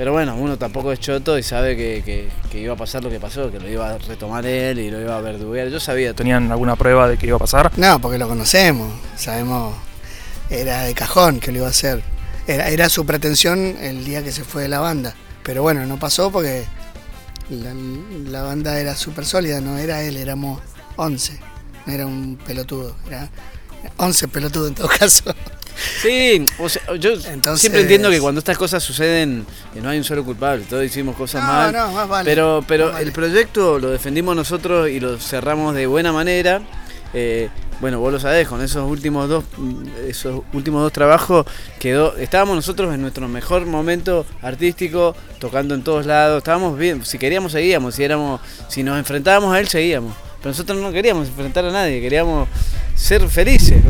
Pero 0.00 0.12
bueno, 0.12 0.34
uno 0.34 0.56
tampoco 0.56 0.92
es 0.92 0.98
choto 0.98 1.36
y 1.36 1.42
sabe 1.42 1.76
que, 1.76 2.30
iba 2.54 2.72
a 2.72 2.76
pasar 2.78 3.04
lo 3.04 3.10
que 3.10 3.20
pasó, 3.20 3.52
que 3.52 3.60
lo 3.60 3.68
iba 3.68 3.90
a 3.90 3.98
retomar 3.98 4.46
él 4.46 4.78
y 4.78 4.90
lo 4.90 4.98
iba 4.98 5.14
a 5.14 5.20
verduguear. 5.20 5.68
Yo 5.68 5.78
sabía. 5.78 6.14
¿Tenían 6.14 6.50
alguna 6.50 6.74
prueba 6.74 7.06
de 7.06 7.18
que 7.18 7.26
iba 7.26 7.36
a 7.36 7.38
pasar? 7.38 7.70
No, 7.76 8.00
porque 8.00 8.16
lo 8.16 8.26
conocemos, 8.26 8.90
sabemos, 9.14 9.74
era 10.48 10.84
de 10.84 10.94
cajón 10.94 11.38
que 11.38 11.52
lo 11.52 11.58
iba 11.58 11.66
a 11.66 11.70
hacer. 11.70 12.02
Era, 12.46 12.70
era 12.70 12.88
su 12.88 13.04
pretensión 13.04 13.76
el 13.78 14.02
día 14.06 14.24
que 14.24 14.32
se 14.32 14.42
fue 14.42 14.62
de 14.62 14.68
la 14.68 14.80
banda. 14.80 15.14
Pero 15.42 15.60
bueno, 15.60 15.84
no 15.84 15.98
pasó 15.98 16.32
porque 16.32 16.64
la, 17.50 18.42
banda 18.42 18.80
era 18.80 18.96
súper 18.96 19.26
sólida, 19.26 19.60
no 19.60 19.76
era 19.76 20.02
él, 20.02 20.16
éramos 20.16 20.62
11. 20.96 21.38
No 21.84 21.92
era 21.92 22.06
un 22.06 22.38
pelotudo, 22.46 22.96
era 23.06 23.28
11 23.98 24.28
pelotudos 24.28 24.68
en 24.68 24.74
todo 24.76 24.88
caso. 24.98 25.24
Sí, 26.02 26.44
yo 26.98 27.16
siempre 27.56 27.82
entiendo 27.82 28.10
que 28.10 28.20
cuando 28.20 28.38
estas 28.38 28.58
cosas 28.58 28.82
suceden 28.82 29.46
no 29.74 29.88
hay 29.88 29.98
un 29.98 30.04
solo 30.04 30.24
culpable, 30.24 30.64
todos 30.68 30.84
hicimos 30.84 31.16
cosas 31.16 31.42
mal. 31.42 31.74
Pero, 32.24 32.64
pero 32.66 32.96
el 32.98 33.12
proyecto 33.12 33.78
lo 33.78 33.90
defendimos 33.90 34.36
nosotros 34.36 34.88
y 34.90 35.00
lo 35.00 35.18
cerramos 35.18 35.74
de 35.74 35.86
buena 35.86 36.12
manera. 36.12 36.60
Eh, 37.12 37.48
bueno, 37.80 37.98
vos 37.98 38.12
lo 38.12 38.20
sabés, 38.20 38.46
con 38.46 38.60
esos 38.60 38.88
últimos 38.88 39.28
dos, 39.28 39.44
esos 40.06 40.42
últimos 40.52 40.82
dos 40.82 40.92
trabajos 40.92 41.46
quedó, 41.78 42.14
estábamos 42.16 42.54
nosotros 42.54 42.94
en 42.94 43.00
nuestro 43.00 43.26
mejor 43.26 43.64
momento 43.64 44.26
artístico, 44.42 45.16
tocando 45.38 45.74
en 45.74 45.82
todos 45.82 46.04
lados, 46.04 46.38
estábamos 46.38 46.78
bien, 46.78 47.04
si 47.06 47.18
queríamos 47.18 47.52
seguíamos, 47.52 47.94
si 47.94 48.04
éramos, 48.04 48.42
si 48.68 48.82
nos 48.82 48.98
enfrentábamos 48.98 49.54
a 49.54 49.60
él 49.60 49.68
seguíamos. 49.68 50.14
Pero 50.38 50.50
nosotros 50.50 50.78
no 50.78 50.92
queríamos 50.92 51.28
enfrentar 51.28 51.64
a 51.64 51.72
nadie, 51.72 52.02
queríamos 52.02 52.48
ser 52.94 53.28
felices. 53.28 53.82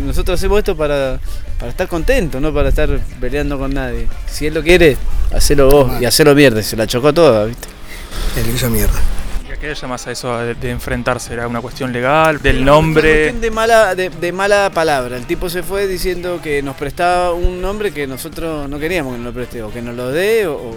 Nosotros 0.00 0.38
hacemos 0.38 0.58
esto 0.58 0.76
para, 0.76 1.18
estar 1.66 1.88
contentos, 1.88 2.40
no 2.40 2.52
para 2.52 2.68
estar 2.68 2.88
peleando 3.20 3.58
con 3.58 3.72
nadie. 3.74 4.06
Si 4.26 4.46
él 4.46 4.54
lo 4.54 4.62
quiere, 4.62 4.96
hacelo 5.32 5.70
vos 5.70 6.00
y 6.00 6.04
hacelo 6.04 6.34
mierda. 6.34 6.62
Se 6.62 6.76
la 6.76 6.86
chocó 6.86 7.12
toda, 7.12 7.44
¿viste? 7.46 7.68
Él 8.36 8.54
hizo 8.54 8.70
mierda. 8.70 8.98
¿Y 9.48 9.52
a 9.52 9.56
qué 9.56 9.68
le 9.68 9.74
llamas 9.74 10.06
a 10.06 10.12
eso 10.12 10.38
de, 10.38 10.70
enfrentarse? 10.70 11.32
¿Era 11.32 11.46
una 11.46 11.60
cuestión 11.60 11.92
legal? 11.92 12.40
¿Del 12.40 12.64
nombre? 12.64 13.30
Una 13.30 13.40
de 13.40 13.50
mala, 13.50 13.94
de, 13.94 14.32
mala 14.32 14.70
palabra. 14.72 15.16
El 15.16 15.26
tipo 15.26 15.50
se 15.50 15.62
fue 15.62 15.86
diciendo 15.86 16.40
que 16.42 16.62
nos 16.62 16.76
prestaba 16.76 17.32
un 17.32 17.60
nombre 17.60 17.92
que 17.92 18.06
nosotros 18.06 18.68
no 18.68 18.78
queríamos 18.78 19.12
que 19.12 19.18
nos 19.18 19.26
lo 19.26 19.32
preste, 19.32 19.62
o 19.62 19.72
que 19.72 19.82
nos 19.82 19.94
lo 19.94 20.10
dé, 20.10 20.46
o, 20.46 20.74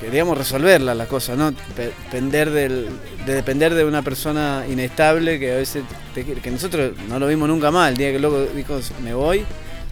queríamos 0.00 0.36
resolverla 0.36 0.94
la 0.94 1.06
cosa, 1.06 1.36
¿no? 1.36 1.52
Depender 1.76 2.50
del, 2.50 2.88
de 3.26 3.34
depender 3.34 3.74
de 3.74 3.84
una 3.84 4.02
persona 4.02 4.64
inestable 4.68 5.38
que 5.38 5.52
a 5.52 5.56
veces 5.56 5.84
que 6.14 6.50
nosotros 6.50 6.92
no 7.08 7.18
lo 7.18 7.26
vimos 7.26 7.48
nunca 7.48 7.70
más. 7.70 7.90
El 7.90 7.96
día 7.96 8.10
que 8.10 8.16
el 8.16 8.22
loco 8.22 8.46
dijo 8.54 8.78
me 9.02 9.14
voy, 9.14 9.44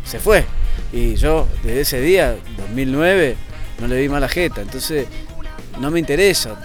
se 0.04 0.18
fue. 0.18 0.44
Y 0.92 1.14
yo 1.16 1.46
desde 1.62 1.80
ese 1.82 2.00
día, 2.00 2.36
2009, 2.56 3.36
no 3.80 3.86
le 3.86 4.00
vi 4.00 4.08
mala 4.08 4.28
jeta. 4.28 4.62
Entonces 4.62 5.06
no 5.78 5.90
me 5.90 6.00
interesa 6.00 6.58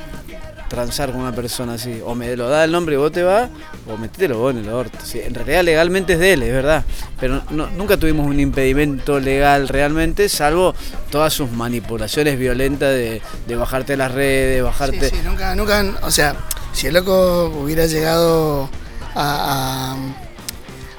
transar 0.74 1.12
con 1.12 1.22
una 1.22 1.34
persona 1.34 1.74
así. 1.74 2.02
O 2.04 2.16
me 2.16 2.36
lo 2.36 2.50
da 2.50 2.64
el 2.64 2.72
nombre 2.72 2.96
y 2.96 2.98
vos 2.98 3.12
te 3.12 3.22
vas, 3.22 3.50
o 3.88 3.96
metételo 3.96 4.40
vos 4.40 4.56
en 4.56 4.60
el 4.60 4.70
orto. 4.70 4.98
en 5.14 5.34
realidad 5.36 5.64
legalmente 5.64 6.14
es 6.14 6.20
de 6.20 6.34
él, 6.34 6.44
es 6.44 6.52
verdad. 6.52 6.84
Pero 7.20 7.44
nunca 7.52 7.98
tuvimos 7.98 8.26
un 8.26 8.40
impedimento 8.40 9.20
legal 9.20 9.68
realmente, 9.68 10.28
salvo 10.30 10.74
todas 11.12 11.32
sus 11.32 11.52
manipulaciones 11.52 12.40
violentas 12.40 12.90
de, 12.90 13.22
bajarte 13.56 13.96
las 13.96 14.12
redes, 14.12 14.64
bajarte... 14.64 15.10
Sí, 15.10 15.18
sí, 15.18 15.22
nunca, 15.24 15.56
nunca, 15.56 15.86
o 16.02 16.10
sea, 16.10 16.36
si 16.74 16.88
el 16.88 16.96
loco 16.96 17.46
hubiera 17.62 17.86
llegado 17.86 18.68
a, 19.14 19.96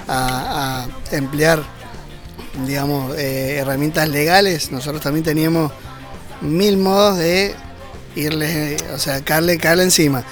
a, 0.07 0.87
emplear, 1.11 1.65
digamos, 2.65 3.17
eh, 3.19 3.57
herramientas 3.57 4.09
legales, 4.09 4.71
nosotros 4.71 5.03
también 5.03 5.25
teníamos 5.25 5.73
mil 6.41 6.77
modos 6.77 7.19
de 7.19 7.57
irle, 8.15 8.77
o 8.95 8.99
sea, 8.99 9.23
caerle, 9.23 9.59
caerle 9.59 9.85
encima. 9.85 10.25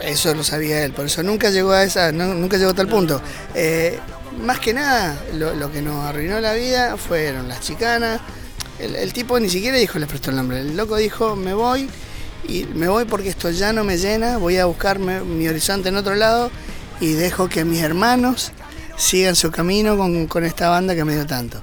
Eso 0.00 0.34
lo 0.34 0.44
sabía 0.44 0.84
él, 0.84 0.92
por 0.92 1.06
eso 1.06 1.22
nunca 1.22 1.50
llegó 1.50 1.72
a 1.72 1.82
esa, 1.82 2.12
nunca 2.12 2.56
llegó 2.56 2.70
a 2.70 2.74
tal 2.74 2.88
punto. 2.88 3.20
Eh, 3.54 3.98
más 4.42 4.60
que 4.60 4.72
nada, 4.72 5.20
lo, 5.34 5.72
que 5.72 5.82
nos 5.82 6.04
arruinó 6.04 6.40
la 6.40 6.54
vida 6.54 6.96
fueron 6.96 7.48
las 7.48 7.60
chicanas. 7.60 8.20
El, 8.78 9.12
tipo 9.12 9.40
ni 9.40 9.48
siquiera 9.48 9.76
dijo, 9.76 9.98
le 9.98 10.06
prestó 10.06 10.30
el 10.30 10.36
nombre. 10.36 10.60
El 10.60 10.76
loco 10.76 10.96
dijo, 10.96 11.34
me 11.34 11.52
voy, 11.52 11.88
y 12.46 12.64
me 12.74 12.88
voy 12.88 13.04
porque 13.04 13.28
esto 13.28 13.50
ya 13.50 13.72
no 13.72 13.82
me 13.82 13.98
llena, 13.98 14.38
voy 14.38 14.58
a 14.58 14.66
buscarme 14.66 15.20
mi 15.20 15.48
horizonte 15.48 15.88
en 15.88 15.96
otro 15.96 16.14
lado 16.14 16.50
y 17.00 17.12
dejo 17.12 17.48
que 17.48 17.64
mis 17.64 17.82
hermanos 17.82 18.52
sigan 18.96 19.34
su 19.34 19.50
camino 19.50 19.96
con, 19.96 20.26
con 20.26 20.44
esta 20.44 20.68
banda 20.68 20.94
que 20.94 21.04
me 21.04 21.14
dio 21.14 21.26
tanto. 21.26 21.60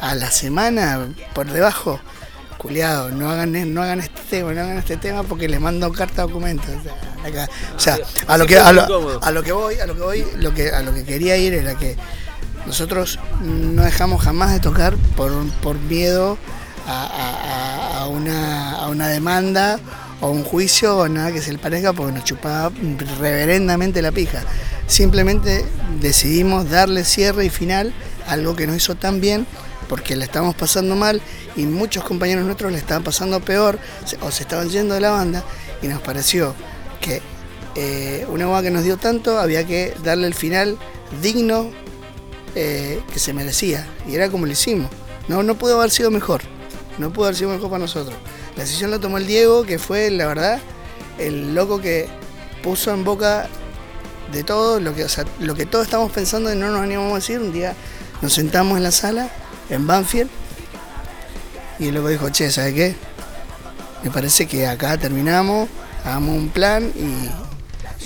A 0.00 0.14
la 0.14 0.30
semana, 0.30 1.14
por 1.32 1.50
debajo, 1.50 2.00
culiado, 2.62 3.10
no 3.10 3.28
hagan, 3.28 3.74
no 3.74 3.82
hagan 3.82 3.98
este 3.98 4.20
tema, 4.30 4.52
no 4.52 4.60
hagan 4.60 4.78
este 4.78 4.96
tema 4.96 5.24
porque 5.24 5.48
les 5.48 5.60
mando 5.60 5.92
carta 5.92 6.22
documentos. 6.22 6.70
O 7.76 7.80
sea, 7.80 7.98
a 8.28 8.38
lo 8.38 8.46
que 8.46 8.56
a 8.56 8.72
lo, 8.72 8.86
que 8.86 8.92
voy, 9.52 9.76
a 9.76 9.86
lo 9.86 9.94
que 9.94 10.00
voy, 10.00 10.24
lo 10.36 10.54
que 10.54 10.70
a 10.70 10.80
lo 10.80 10.94
que 10.94 11.04
quería 11.04 11.36
ir 11.36 11.54
era 11.54 11.74
que 11.74 11.96
nosotros 12.64 13.18
no 13.42 13.82
dejamos 13.82 14.22
jamás 14.22 14.52
de 14.52 14.60
tocar 14.60 14.96
por, 15.16 15.32
por 15.60 15.76
miedo 15.76 16.38
a, 16.86 18.06
una, 18.08 18.72
a 18.72 18.88
una 18.88 19.08
demanda 19.08 19.80
o 20.20 20.30
un 20.30 20.44
juicio 20.44 20.98
o 20.98 21.08
nada 21.08 21.32
que 21.32 21.42
se 21.42 21.52
le 21.52 21.58
parezca 21.58 21.92
porque 21.92 22.12
nos 22.12 22.24
chupaba 22.24 22.70
reverendamente 23.18 24.02
la 24.02 24.12
pija. 24.12 24.42
Simplemente 24.86 25.64
decidimos 26.00 26.70
darle 26.70 27.04
cierre 27.04 27.44
y 27.44 27.50
final 27.50 27.92
a 28.28 28.32
algo 28.32 28.54
que 28.54 28.68
nos 28.68 28.76
hizo 28.76 28.94
tan 28.94 29.20
bien 29.20 29.46
porque 29.92 30.16
le 30.16 30.24
estábamos 30.24 30.54
pasando 30.54 30.96
mal 30.96 31.20
y 31.54 31.66
muchos 31.66 32.02
compañeros 32.02 32.46
nuestros 32.46 32.72
le 32.72 32.78
estaban 32.78 33.04
pasando 33.04 33.40
peor 33.40 33.78
o 34.22 34.30
se 34.30 34.44
estaban 34.44 34.70
yendo 34.70 34.94
de 34.94 35.00
la 35.00 35.10
banda 35.10 35.44
y 35.82 35.86
nos 35.86 36.00
pareció 36.00 36.54
que 36.98 37.20
eh, 37.74 38.24
una 38.30 38.44
agua 38.44 38.62
que 38.62 38.70
nos 38.70 38.84
dio 38.84 38.96
tanto 38.96 39.38
había 39.38 39.66
que 39.66 39.92
darle 40.02 40.28
el 40.28 40.32
final 40.32 40.78
digno 41.20 41.70
eh, 42.54 43.02
que 43.12 43.18
se 43.18 43.34
merecía 43.34 43.86
y 44.08 44.14
era 44.14 44.30
como 44.30 44.46
lo 44.46 44.52
hicimos. 44.52 44.90
No, 45.28 45.42
no 45.42 45.56
pudo 45.56 45.78
haber 45.78 45.90
sido 45.90 46.10
mejor, 46.10 46.40
no 46.96 47.12
pudo 47.12 47.26
haber 47.26 47.36
sido 47.36 47.50
mejor 47.50 47.68
para 47.68 47.80
nosotros. 47.80 48.16
La 48.56 48.62
decisión 48.62 48.90
la 48.90 48.98
tomó 48.98 49.18
el 49.18 49.26
Diego, 49.26 49.64
que 49.64 49.78
fue 49.78 50.10
la 50.10 50.26
verdad 50.26 50.58
el 51.18 51.54
loco 51.54 51.82
que 51.82 52.08
puso 52.62 52.94
en 52.94 53.04
boca 53.04 53.46
de 54.32 54.42
todo 54.42 54.80
lo 54.80 54.94
que, 54.94 55.04
lo 55.40 55.54
que 55.54 55.66
todos 55.66 55.84
estamos 55.84 56.10
pensando 56.12 56.50
y 56.50 56.56
no 56.56 56.70
nos 56.70 56.80
animamos 56.80 57.12
a 57.12 57.16
decir. 57.16 57.40
Un 57.40 57.52
día 57.52 57.74
nos 58.22 58.32
sentamos 58.32 58.78
en 58.78 58.84
la 58.84 58.90
sala 58.90 59.30
en 59.70 59.86
Banfield 59.86 60.30
y 61.78 61.88
el 61.88 61.94
loco 61.94 62.08
dijo, 62.08 62.30
che, 62.30 62.50
¿sabe 62.50 62.74
qué? 62.74 62.94
Me 64.04 64.10
parece 64.10 64.46
que 64.46 64.66
acá 64.66 64.96
terminamos, 64.98 65.68
hagamos 66.04 66.36
un 66.36 66.48
plan 66.48 66.92
y 66.94 67.28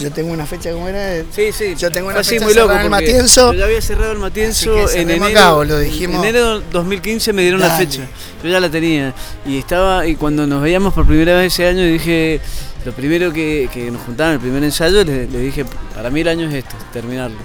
yo 0.03 0.13
tengo 0.13 0.33
una 0.33 0.47
fecha 0.47 0.73
como 0.73 0.89
era. 0.89 1.23
Sí, 1.31 1.53
sí. 1.53 1.75
Yo 1.77 1.91
tengo 1.91 2.09
una 2.09 2.23
fecha 2.23 2.45
muy 2.45 2.55
loco 2.55 2.75
el 2.75 2.91
Matienzo. 2.91 3.53
Yo 3.53 3.61
ya 3.61 3.65
había 3.65 3.81
cerrado 3.81 4.13
el 4.13 4.19
Matienzo 4.19 4.91
en 4.91 5.11
enero. 5.11 5.65
lo 5.65 5.79
dijimos. 5.79 6.17
En 6.17 6.25
enero 6.29 6.61
2015 6.71 7.33
me 7.33 7.43
dieron 7.43 7.61
la 7.61 7.71
fecha. 7.71 8.03
Yo 8.43 8.49
ya 8.49 8.61
la 8.61 8.71
tenía. 8.71 9.15
Y 9.47 9.59
estaba, 9.59 10.07
y 10.07 10.17
cuando 10.17 10.47
nos 10.47 10.63
veíamos 10.63 10.93
por 10.93 11.07
primera 11.07 11.37
vez 11.37 11.53
ese 11.53 11.67
año 11.67 11.83
dije, 11.85 12.41
lo 12.85 12.93
primero 12.93 13.33
que, 13.33 13.89
nos 13.91 14.03
juntaban, 14.03 14.35
el 14.35 14.41
primer 14.41 14.63
ensayo, 14.65 15.03
le, 15.03 15.27
le, 15.27 15.39
dije, 15.39 15.65
para 15.95 16.11
mí 16.11 16.21
el 16.21 16.29
año 16.29 16.49
es 16.49 16.55
esto, 16.55 16.77
terminarlo. 16.93 17.39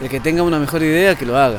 El 0.00 0.08
que 0.08 0.20
tenga 0.20 0.42
una 0.42 0.58
mejor 0.58 0.82
idea, 0.82 1.16
que 1.16 1.26
lo 1.26 1.36
haga. 1.36 1.58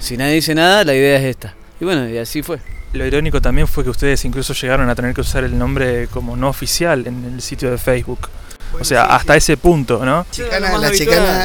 Si 0.00 0.16
nadie 0.16 0.34
dice 0.34 0.54
nada, 0.54 0.84
la 0.84 0.94
idea 0.94 1.18
es 1.18 1.24
esta. 1.24 1.54
Y 1.80 1.84
bueno, 1.84 2.08
y 2.08 2.18
así 2.18 2.42
fue. 2.42 2.58
Lo 2.92 3.04
irónico 3.04 3.40
también 3.40 3.66
fue 3.66 3.84
que 3.84 3.90
ustedes 3.90 4.24
incluso 4.24 4.54
llegaron 4.54 4.88
a 4.88 4.94
tener 4.94 5.14
que 5.14 5.20
usar 5.20 5.44
el 5.44 5.58
nombre 5.58 6.08
como 6.08 6.36
no 6.36 6.48
oficial 6.48 7.06
en 7.06 7.24
el 7.24 7.42
sitio 7.42 7.70
de 7.70 7.78
Facebook. 7.78 8.28
o 8.78 8.84
sea, 8.84 9.04
hasta 9.04 9.36
ese 9.36 9.56
punto, 9.56 10.04
¿no? 10.04 10.26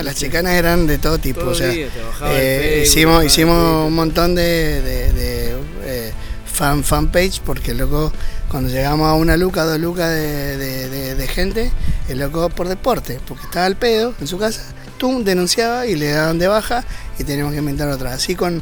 las, 0.04 0.16
chicanas, 0.16 0.54
eran 0.54 0.88
de 0.88 0.98
todo 0.98 1.18
tipo. 1.18 1.42
o 1.42 1.56
sea, 1.56 1.72
eh, 1.74 2.84
hicimos, 2.86 3.26
hicimos 3.26 3.88
un 3.88 3.94
montón 3.94 4.36
de, 4.36 4.82
de, 4.82 5.56
eh, 5.84 6.14
fan 6.46 6.84
fanpage 6.84 7.42
porque 7.42 7.74
loco, 7.74 8.12
cuando 8.50 8.70
llegamos 8.70 9.08
a 9.08 9.14
una 9.14 9.36
luca, 9.36 9.66
dos 9.66 9.80
lucas 9.80 10.10
de, 10.10 11.30
gente, 11.34 11.72
el 12.08 12.20
loco 12.20 12.50
por 12.50 12.68
deporte, 12.68 13.20
porque 13.28 13.44
estaba 13.44 13.66
al 13.66 13.76
pedo 13.76 14.14
en 14.20 14.28
su 14.28 14.38
casa, 14.38 14.62
denunciaba 15.10 15.86
y 15.88 15.96
le 15.96 16.10
daban 16.12 16.38
de 16.40 16.48
baja 16.48 16.84
y 17.20 17.24
teníamos 17.24 17.54
que 17.54 17.60
inventar 17.60 17.88
otra. 17.90 18.14
Así 18.14 18.36
con 18.36 18.62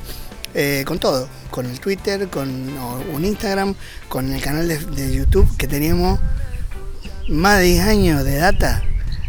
eh, 0.56 0.84
con 0.88 0.98
todo, 0.98 1.30
con 1.52 1.66
el 1.68 1.80
Twitter, 1.80 2.28
con 2.30 2.50
un 3.14 3.24
Instagram, 3.26 3.76
con 4.08 4.34
el 4.34 4.42
canal 4.42 4.68
de, 4.68 5.14
YouTube 5.14 5.48
que 5.58 5.68
teníamos 5.68 6.20
más 7.28 7.60
de 7.60 7.66
10 7.66 7.86
años 7.88 8.24
de 8.24 8.38
data 8.38 8.84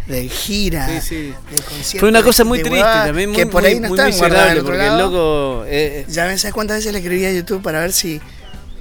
de 0.06 0.28
gira, 0.28 0.88
Sí, 0.88 1.00
sí. 1.02 1.16
de 1.54 1.62
conciertos. 1.62 2.00
Fue 2.00 2.08
una 2.08 2.22
cosa 2.22 2.42
muy 2.44 2.62
triste, 2.62 2.80
también 2.82 3.28
muy, 3.30 3.36
que 3.38 3.46
por 3.46 3.62
muy- 3.62 3.70
ahí 3.70 3.80
no 3.80 3.88
muy 3.90 3.98
están 3.98 4.18
guardadas 4.18 4.46
miserable, 4.46 4.52
en 4.52 4.58
otro 4.58 4.64
porque 4.72 4.82
el 4.86 4.96
lado. 4.96 5.10
loco... 5.10 5.64
eh, 5.68 6.06
Ya 6.08 6.24
ves, 6.26 6.40
¿sabes 6.40 6.54
cuántas 6.54 6.78
veces 6.78 6.92
le 6.92 6.98
escribí 7.00 7.24
a 7.26 7.32
YouTube 7.32 7.62
para 7.62 7.80
ver 7.80 7.92
si. 7.92 8.18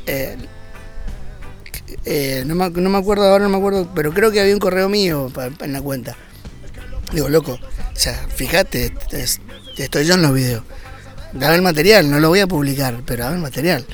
eh, 0.07 0.37
eh, 2.05 2.43
no, 2.45 2.55
me, 2.55 2.69
no 2.69 2.89
me 2.89 2.97
acuerdo 2.97 3.25
ahora, 3.27 3.43
no 3.43 3.49
me 3.49 3.57
acuerdo, 3.57 3.87
pero 3.93 4.13
creo 4.13 4.31
que 4.31 4.39
había 4.39 4.53
un 4.53 4.59
correo 4.59 4.89
mío 4.89 5.29
pa- 5.33 5.49
pa- 5.49 5.65
en 5.65 5.73
la 5.73 5.81
cuenta. 5.81 6.15
Digo, 7.11 7.27
loco, 7.29 7.59
o 7.99 8.01
sea, 8.01 8.13
fíjate, 8.33 8.93
es- 9.11 9.41
estoy 9.75 10.05
yo 10.05 10.13
en 10.13 10.21
los 10.21 10.33
videos. 10.33 10.63
Dame 11.33 11.55
el 11.55 11.61
material, 11.61 12.09
no 12.09 12.21
lo 12.21 12.29
voy 12.29 12.39
a 12.39 12.47
publicar, 12.47 13.01
pero 13.05 13.25
dame 13.25 13.35
el 13.35 13.41
material. 13.41 13.85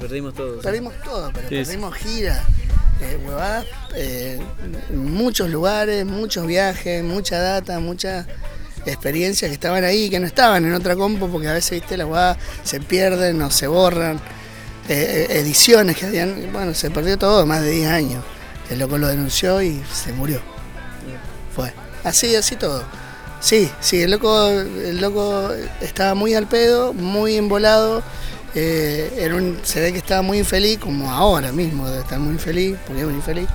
perdimos 0.00 0.32
todo. 0.34 0.60
Perdimos 0.62 0.94
todo, 1.04 1.30
pero 1.34 1.48
Sí, 1.50 1.54
perdimos 1.56 1.94
gira, 1.94 2.42
eh, 3.02 3.18
huevadas, 3.24 3.66
eh, 3.94 4.38
muchos 4.94 5.50
lugares, 5.50 6.04
muchos 6.06 6.46
viajes, 6.46 7.04
mucha 7.04 7.38
data, 7.38 7.78
muchas 7.80 8.26
experiencias 8.86 9.50
que 9.50 9.54
estaban 9.54 9.84
ahí, 9.84 10.08
que 10.10 10.18
no 10.20 10.26
estaban 10.26 10.64
en 10.64 10.72
otra 10.74 10.96
compu, 10.96 11.30
porque 11.30 11.48
a 11.48 11.52
veces, 11.52 11.80
viste, 11.80 11.96
las 11.98 12.06
huevadas 12.06 12.38
se 12.64 12.80
pierden 12.80 13.40
o 13.42 13.50
se 13.50 13.66
borran. 13.66 14.16
Eh, 14.88 15.26
eh, 15.30 15.38
ediciones 15.38 15.96
que 15.98 16.06
habían, 16.06 16.50
bueno, 16.52 16.72
se 16.74 16.90
perdió 16.90 17.18
todo, 17.18 17.44
más 17.46 17.60
de 17.62 17.70
10 17.70 17.90
años. 17.90 18.24
El 18.70 18.78
loco 18.78 18.96
lo 18.98 19.06
denunció 19.08 19.60
y 19.62 19.82
se 19.92 20.12
murió. 20.12 20.40
Fue. 21.54 21.72
Así, 22.04 22.34
así 22.36 22.56
todo. 22.56 22.84
Sí, 23.44 23.70
sí, 23.78 24.00
el 24.00 24.10
loco, 24.12 24.48
el 24.48 25.02
loco 25.02 25.50
estaba 25.82 26.14
muy 26.14 26.32
al 26.32 26.46
pedo, 26.46 26.94
muy 26.94 27.36
embolado. 27.36 28.02
eh, 28.54 29.12
era 29.18 29.34
un, 29.36 29.58
se 29.64 29.82
ve 29.82 29.92
que 29.92 29.98
estaba 29.98 30.22
muy 30.22 30.38
infeliz, 30.38 30.78
como 30.78 31.10
ahora 31.10 31.52
mismo 31.52 31.86
debe 31.86 32.00
estar 32.00 32.18
muy 32.18 32.32
infeliz, 32.32 32.74
porque 32.86 33.02
es 33.02 33.06
muy 33.06 33.16
infeliz. 33.16 33.46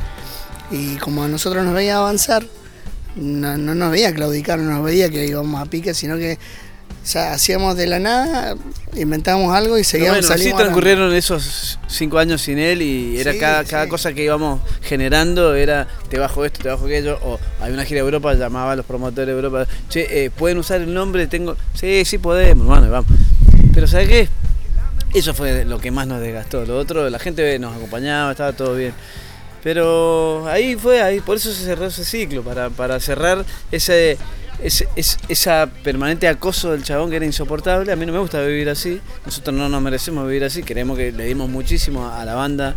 Y 0.70 0.98
como 0.98 1.24
a 1.24 1.28
nosotros 1.28 1.66
nos 1.66 1.74
veía 1.74 1.98
avanzar, 1.98 2.46
no, 3.16 3.58
no 3.58 3.74
nos 3.74 3.90
veía 3.92 4.14
claudicar, 4.14 4.60
no 4.60 4.70
nos 4.70 4.84
veía 4.84 5.10
que 5.10 5.26
íbamos 5.26 5.60
a 5.60 5.66
pique, 5.66 5.96
sino 5.96 6.18
que 6.18 6.38
o 7.04 7.06
sea, 7.12 7.34
hacíamos 7.34 7.76
de 7.76 7.88
la 7.88 8.00
nada, 8.00 8.56
inventábamos 8.96 9.56
algo 9.56 9.78
y 9.78 9.84
seguíamos 9.84 10.18
bueno, 10.20 10.28
así 10.28 10.38
saliendo. 10.38 10.62
transcurrieron 10.62 11.16
esos 11.16 11.80
cinco 11.88 12.20
años 12.20 12.42
sin 12.42 12.60
él 12.60 12.82
y 12.82 13.20
era 13.20 13.32
Sí, 13.34 13.40
cada, 13.40 13.64
sí. 13.64 13.70
cada 13.70 13.88
cosa 13.88 14.14
que 14.14 14.24
íbamos 14.24 14.60
generando 14.82 15.56
era 15.56 15.88
te 16.10 16.20
bajo 16.20 16.46
esto, 16.46 16.62
te 16.62 16.70
bajo 16.70 16.86
aquello, 16.86 17.18
o 17.24 17.40
hay 17.62 17.72
una 17.74 17.86
gira 17.86 18.02
de 18.02 18.06
Europa, 18.06 18.34
llamaba 18.36 18.74
a 18.74 18.76
los 18.76 18.86
promotores 18.86 19.28
de 19.28 19.34
Europa, 19.34 19.66
che, 19.90 20.26
eh, 20.26 20.30
¿pueden 20.30 20.58
usar 20.60 20.82
el 20.82 20.94
nombre? 20.94 21.26
Tengo, 21.28 21.56
sí, 21.74 22.04
sí 22.06 22.18
podemos, 22.20 22.68
bueno, 22.68 22.90
vamos. 22.92 23.10
Pero 23.74 23.88
¿sabes 23.88 24.08
qué? 24.08 24.30
Eso 25.14 25.34
fue 25.34 25.66
lo 25.66 25.80
que 25.80 25.90
más 25.90 26.06
nos 26.06 26.22
desgastó. 26.22 26.66
Lo 26.66 26.78
otro, 26.78 27.10
la 27.10 27.18
gente 27.18 27.58
nos 27.58 27.76
acompañaba, 27.76 28.30
estaba 28.32 28.54
todo 28.54 28.76
bien. 28.76 28.94
Pero 29.64 30.48
ahí 30.48 30.76
fue, 30.76 31.02
ahí, 31.02 31.20
por 31.20 31.38
eso 31.38 31.52
se 31.52 31.66
cerró 31.66 31.88
ese 31.88 32.06
ciclo, 32.06 32.44
para, 32.44 32.70
para 32.70 33.00
cerrar 33.00 33.44
ese, 33.72 34.18
ese, 34.64 34.88
ese- 34.96 35.18
esa 35.30 35.70
permanente 35.84 36.28
acoso 36.28 36.72
del 36.72 36.84
chabón 36.84 37.10
que 37.10 37.16
era 37.18 37.26
insoportable. 37.26 37.92
A 37.92 37.96
mí 37.96 38.06
no 38.06 38.14
me 38.14 38.20
gusta 38.20 38.42
vivir 38.42 38.70
así, 38.70 39.00
nosotros 39.26 39.56
no 39.56 39.70
nos 39.70 39.82
merecemos 39.82 40.26
vivir 40.28 40.44
así, 40.44 40.64
creemos 40.64 40.98
que 40.98 41.12
le 41.12 41.26
dimos 41.26 41.50
muchísimo 41.50 42.10
a 42.10 42.24
la 42.26 42.36
banda, 42.36 42.76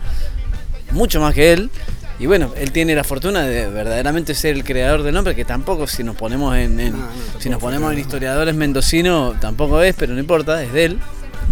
mucho 0.93 1.21
más 1.21 1.35
que 1.35 1.53
él. 1.53 1.71
Y 2.19 2.27
bueno, 2.27 2.53
él 2.57 2.71
tiene 2.71 2.95
la 2.95 3.03
fortuna 3.03 3.43
de 3.43 3.67
verdaderamente 3.69 4.35
ser 4.35 4.55
el 4.55 4.63
creador 4.65 5.03
del 5.03 5.15
nombre, 5.15 5.35
que 5.35 5.45
tampoco 5.45 5.87
si 5.89 6.05
nos 6.05 6.15
ponemos 6.15 6.55
en, 6.57 6.77
No, 6.77 6.99
no, 6.99 7.09
si 7.41 7.49
nos 7.51 7.61
ponemos 7.61 7.93
en 7.93 7.99
historiadores 7.99 8.55
mendocinos, 8.55 9.41
tampoco 9.41 9.83
es, 9.83 9.95
pero 9.97 10.13
no 10.15 10.21
importa, 10.21 10.63
es 10.63 10.73
de 10.73 10.85
él. 10.85 10.99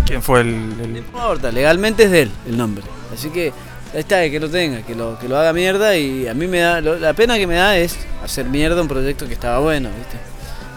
¿Quién 0.07 0.23
fue 0.23 0.43
el, 0.43 0.77
No 0.79 0.85
el- 0.85 0.97
importa, 0.99 1.51
legalmente 1.51 2.05
es 2.05 2.11
de 2.13 2.23
él 2.23 2.31
el 2.47 2.57
nombre. 2.57 2.85
Así 3.13 3.31
que 3.31 3.53
está, 3.95 4.29
que 4.29 4.41
lo 4.41 4.49
tenga, 4.49 4.83
que 4.83 4.95
lo, 4.95 5.19
que 5.19 5.29
lo 5.29 5.39
haga 5.39 5.53
mierda 5.53 5.97
y 5.97 6.29
a 6.29 6.35
mí 6.35 6.47
me 6.47 6.61
da, 6.61 6.81
la 6.81 7.13
pena 7.15 7.37
que 7.39 7.47
me 7.47 7.55
da 7.57 7.77
es 7.77 7.97
hacer 8.25 8.47
mierda 8.47 8.81
un 8.83 8.89
proyecto 8.89 9.27
que 9.27 9.35
estaba 9.35 9.59
bueno, 9.59 9.89
¿viste? 9.89 10.17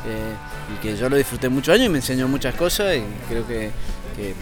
Eh, 0.08 0.76
y 0.76 0.82
que 0.82 0.98
yo 0.98 1.10
lo 1.10 1.16
disfruté 1.16 1.50
muchos 1.50 1.74
años 1.74 1.88
y 1.88 1.90
me 1.90 1.98
enseñó 1.98 2.28
muchas 2.28 2.56
cosas 2.56 2.96
y 2.96 3.04
creo 3.30 3.46
que, 3.48 3.72
que 4.16 4.34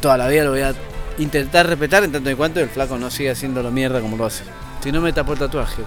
toda 0.00 0.16
la 0.16 0.28
vida 0.28 0.44
lo 0.44 0.50
voy 0.50 0.60
a 0.60 0.74
intentar 1.18 1.66
respetar 1.66 2.04
en 2.04 2.12
tanto 2.12 2.30
y 2.30 2.34
cuanto 2.34 2.60
el 2.60 2.68
flaco 2.68 2.98
no 2.98 3.10
siga 3.10 3.32
haciéndolo 3.32 3.70
mierda 3.70 4.00
como 4.00 4.16
lo 4.16 4.26
hace. 4.26 4.44
Si 4.82 4.92
no 4.92 5.00
me 5.00 5.12
tapó 5.12 5.34
el 5.34 5.38
tatuaje, 5.38 5.82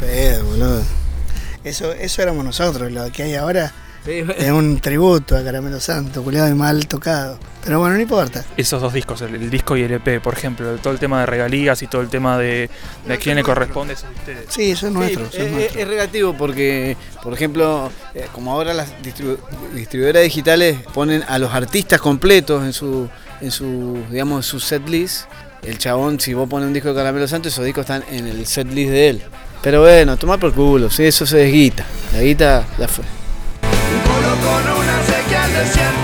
pedo, 0.00 0.44
boludo. 0.44 0.82
Eso, 1.64 1.92
eso 1.92 2.22
éramos 2.22 2.44
nosotros, 2.44 2.90
lo 2.90 3.10
que 3.12 3.24
hay 3.24 3.34
ahora 3.34 3.72
Sí, 4.04 4.22
bueno. 4.22 4.32
es 4.38 4.50
un 4.50 4.80
tributo 4.80 5.36
a 5.36 5.42
Caramelo 5.44 5.80
Santo, 5.80 6.22
culiado 6.22 6.48
y 6.48 6.54
mal 6.54 6.86
tocado. 6.86 7.38
Pero 7.64 7.80
bueno, 7.80 7.96
no 7.96 8.00
importa. 8.00 8.44
esos 8.56 8.80
dos 8.80 8.92
discos, 8.94 9.20
el, 9.20 9.34
el 9.34 9.50
disco 9.50 9.76
y 9.76 9.82
el 9.82 9.92
EP, 9.92 10.22
por 10.22 10.32
ejemplo, 10.32 10.74
todo 10.78 10.92
el 10.94 10.98
tema 10.98 11.20
de 11.20 11.26
regalías 11.26 11.82
y 11.82 11.86
todo 11.88 12.00
el 12.00 12.08
tema 12.08 12.38
de, 12.38 12.70
de 13.06 13.14
a 13.14 13.16
quién 13.18 13.36
le 13.36 13.42
corresponde, 13.42 13.92
eso 13.94 14.06
de 14.08 14.14
ustedes. 14.14 14.44
Sí, 14.48 14.70
eso 14.70 14.86
es 14.86 14.92
nuestro. 14.94 15.26
Sí, 15.30 15.36
eso 15.36 15.40
es 15.42 15.46
es, 15.48 15.52
nuestro. 15.52 15.80
es 15.82 15.88
relativo 15.88 16.34
porque, 16.38 16.96
por 17.22 17.34
ejemplo, 17.34 17.90
eh, 18.14 18.26
como 18.32 18.52
ahora 18.52 18.72
las 18.72 18.88
distribu- 19.02 19.36
distribuidoras 19.74 20.22
digitales 20.22 20.78
ponen 20.94 21.22
a 21.28 21.38
los 21.38 21.52
artistas 21.52 22.00
completos 22.00 22.64
en 22.64 22.72
su, 22.72 23.08
en 23.42 23.50
su, 23.50 24.02
digamos, 24.10 24.38
en 24.38 24.42
su 24.50 24.60
set 24.60 24.88
list, 24.88 25.24
el 25.62 25.76
chabón, 25.76 26.18
si 26.20 26.32
vos 26.32 26.48
pones 26.48 26.68
un 26.68 26.72
disco 26.72 26.88
de 26.90 26.94
Caramelo 26.94 27.28
Santo, 27.28 27.48
esos 27.48 27.64
discos 27.66 27.82
están 27.82 28.02
en 28.10 28.26
el 28.26 28.46
set 28.46 28.68
list 28.72 28.90
de 28.90 29.08
él. 29.10 29.22
Pero 29.60 29.82
bueno, 29.82 30.16
tomar 30.16 30.38
por 30.38 30.54
culo, 30.54 30.88
sí, 30.88 31.04
eso 31.04 31.26
se 31.26 31.36
desguita. 31.38 31.84
La 32.14 32.22
guita 32.22 32.64
ya 32.78 32.88
fue. 32.88 33.04
Con 34.42 34.76
una 34.78 35.02
sequía 35.04 35.44
al 35.44 35.52
desierto. 35.52 35.97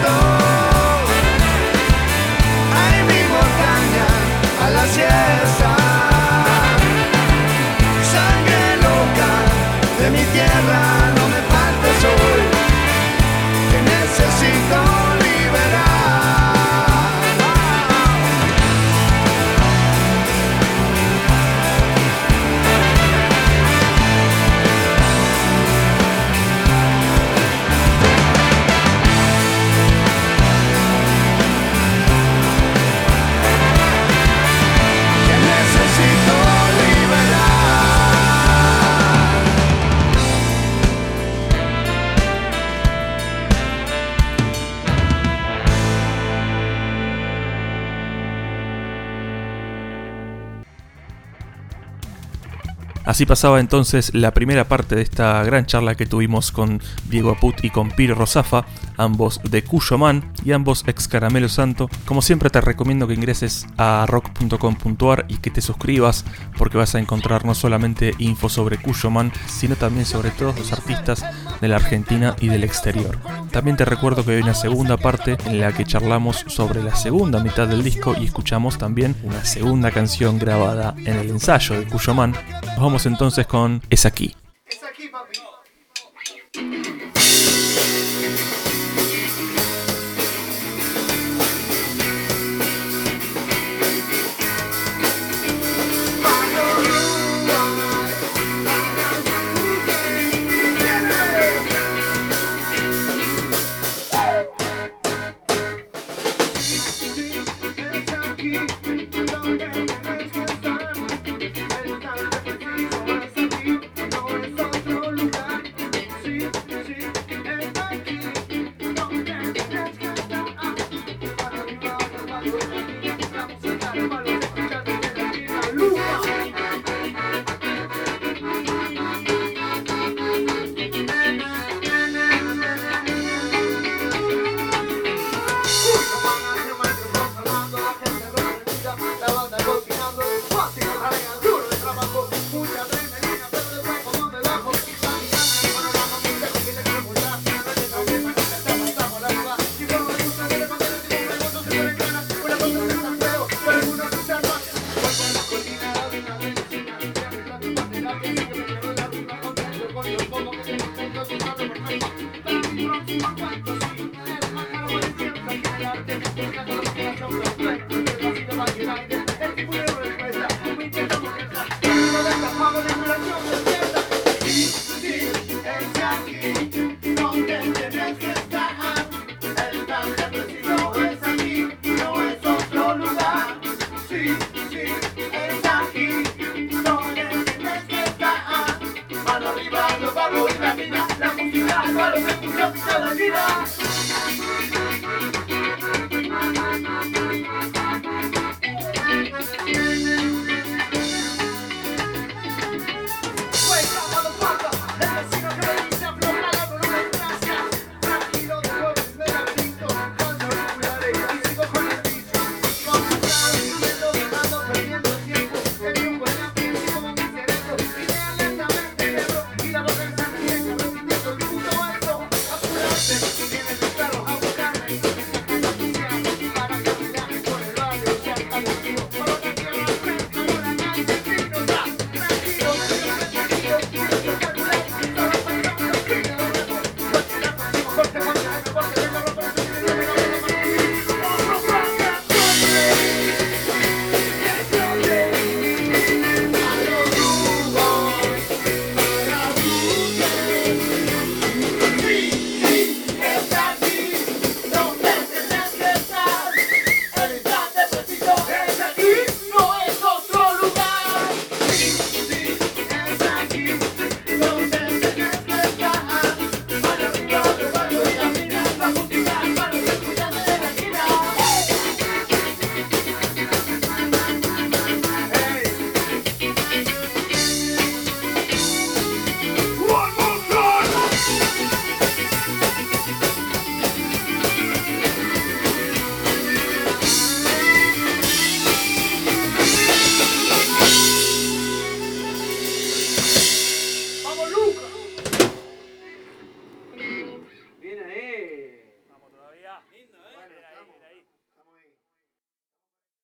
Así 53.14 53.26
pasaba 53.26 53.60
entonces 53.60 54.12
la 54.12 54.34
primera 54.34 54.66
parte 54.66 54.96
de 54.96 55.02
esta 55.02 55.40
gran 55.44 55.66
charla 55.66 55.94
que 55.94 56.04
tuvimos 56.04 56.50
con 56.50 56.82
Diego 57.08 57.30
Aput 57.30 57.62
y 57.62 57.70
con 57.70 57.92
Piro 57.92 58.16
Rosafa, 58.16 58.66
ambos 58.96 59.40
de 59.48 59.62
Cuyo 59.62 59.98
Man 59.98 60.32
y 60.44 60.50
ambos 60.50 60.82
ex 60.88 61.06
Caramelo 61.06 61.48
Santo. 61.48 61.88
Como 62.06 62.22
siempre 62.22 62.50
te 62.50 62.60
recomiendo 62.60 63.06
que 63.06 63.14
ingreses 63.14 63.68
a 63.76 64.04
rock.com.ar 64.08 65.26
y 65.28 65.36
que 65.36 65.52
te 65.52 65.60
suscribas 65.60 66.24
porque 66.58 66.76
vas 66.76 66.96
a 66.96 66.98
encontrar 66.98 67.44
no 67.44 67.54
solamente 67.54 68.14
info 68.18 68.48
sobre 68.48 68.78
Cuyo 68.78 69.10
Man, 69.10 69.30
sino 69.46 69.76
también 69.76 70.06
sobre 70.06 70.32
todos 70.32 70.58
los 70.58 70.72
artistas 70.72 71.24
de 71.64 71.68
la 71.68 71.76
Argentina 71.76 72.36
y 72.40 72.48
del 72.48 72.62
exterior. 72.62 73.18
También 73.50 73.78
te 73.78 73.86
recuerdo 73.86 74.22
que 74.22 74.32
hay 74.32 74.42
una 74.42 74.52
segunda 74.52 74.98
parte 74.98 75.38
en 75.46 75.60
la 75.60 75.72
que 75.72 75.86
charlamos 75.86 76.44
sobre 76.46 76.82
la 76.82 76.94
segunda 76.94 77.42
mitad 77.42 77.66
del 77.66 77.82
disco 77.82 78.14
y 78.20 78.26
escuchamos 78.26 78.76
también 78.76 79.16
una 79.22 79.42
segunda 79.46 79.90
canción 79.90 80.38
grabada 80.38 80.94
en 80.98 81.16
el 81.16 81.30
ensayo 81.30 81.78
de 81.80 81.86
Cuyo 81.86 82.12
Man. 82.12 82.34
Nos 82.66 82.80
vamos 82.80 83.06
entonces 83.06 83.46
con 83.46 83.80
Es 83.88 84.04
aquí. 84.04 84.36